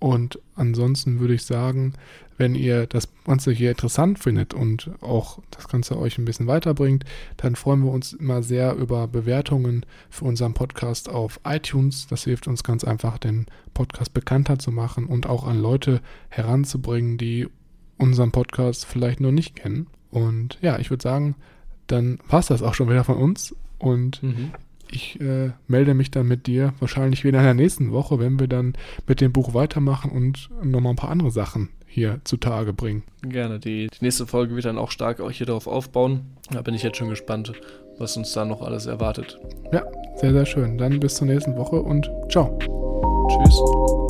Und 0.00 0.40
ansonsten 0.56 1.20
würde 1.20 1.34
ich 1.34 1.44
sagen, 1.44 1.92
wenn 2.38 2.54
ihr 2.54 2.86
das 2.86 3.06
Ganze 3.24 3.52
hier 3.52 3.70
interessant 3.70 4.18
findet 4.18 4.54
und 4.54 4.90
auch 5.02 5.40
das 5.50 5.68
Ganze 5.68 5.98
euch 5.98 6.16
ein 6.16 6.24
bisschen 6.24 6.46
weiterbringt, 6.46 7.04
dann 7.36 7.54
freuen 7.54 7.84
wir 7.84 7.92
uns 7.92 8.14
immer 8.14 8.42
sehr 8.42 8.74
über 8.74 9.06
Bewertungen 9.06 9.84
für 10.08 10.24
unseren 10.24 10.54
Podcast 10.54 11.10
auf 11.10 11.38
iTunes. 11.44 12.06
Das 12.06 12.24
hilft 12.24 12.48
uns 12.48 12.64
ganz 12.64 12.82
einfach, 12.82 13.18
den 13.18 13.44
Podcast 13.74 14.14
bekannter 14.14 14.58
zu 14.58 14.72
machen 14.72 15.04
und 15.04 15.26
auch 15.26 15.46
an 15.46 15.60
Leute 15.60 16.00
heranzubringen, 16.30 17.18
die 17.18 17.46
unseren 17.98 18.32
Podcast 18.32 18.86
vielleicht 18.86 19.20
noch 19.20 19.32
nicht 19.32 19.54
kennen. 19.54 19.86
Und 20.10 20.58
ja, 20.62 20.78
ich 20.78 20.88
würde 20.88 21.02
sagen, 21.02 21.36
dann 21.88 22.20
war 22.26 22.40
es 22.40 22.46
das 22.46 22.62
auch 22.62 22.72
schon 22.72 22.88
wieder 22.88 23.04
von 23.04 23.18
uns. 23.18 23.54
Und 23.78 24.22
mhm. 24.22 24.52
Ich 24.92 25.20
äh, 25.20 25.50
melde 25.66 25.94
mich 25.94 26.10
dann 26.10 26.26
mit 26.26 26.46
dir 26.46 26.74
wahrscheinlich 26.78 27.24
wieder 27.24 27.38
in 27.38 27.44
der 27.44 27.54
nächsten 27.54 27.92
Woche, 27.92 28.18
wenn 28.18 28.38
wir 28.40 28.48
dann 28.48 28.74
mit 29.06 29.20
dem 29.20 29.32
Buch 29.32 29.54
weitermachen 29.54 30.10
und 30.10 30.50
nochmal 30.62 30.92
ein 30.92 30.96
paar 30.96 31.10
andere 31.10 31.30
Sachen 31.30 31.70
hier 31.86 32.20
zutage 32.24 32.72
bringen. 32.72 33.02
Gerne. 33.22 33.58
Die, 33.58 33.88
die 33.88 34.04
nächste 34.04 34.26
Folge 34.26 34.54
wird 34.54 34.64
dann 34.64 34.78
auch 34.78 34.90
stark 34.90 35.20
auch 35.20 35.30
hier 35.30 35.46
darauf 35.46 35.66
aufbauen. 35.66 36.22
Da 36.50 36.62
bin 36.62 36.74
ich 36.74 36.82
jetzt 36.82 36.96
schon 36.96 37.08
gespannt, 37.08 37.52
was 37.98 38.16
uns 38.16 38.32
da 38.32 38.44
noch 38.44 38.62
alles 38.62 38.86
erwartet. 38.86 39.38
Ja, 39.72 39.84
sehr, 40.16 40.32
sehr 40.32 40.46
schön. 40.46 40.78
Dann 40.78 41.00
bis 41.00 41.16
zur 41.16 41.26
nächsten 41.26 41.56
Woche 41.56 41.82
und 41.82 42.10
ciao. 42.30 42.58
Tschüss. 43.28 44.09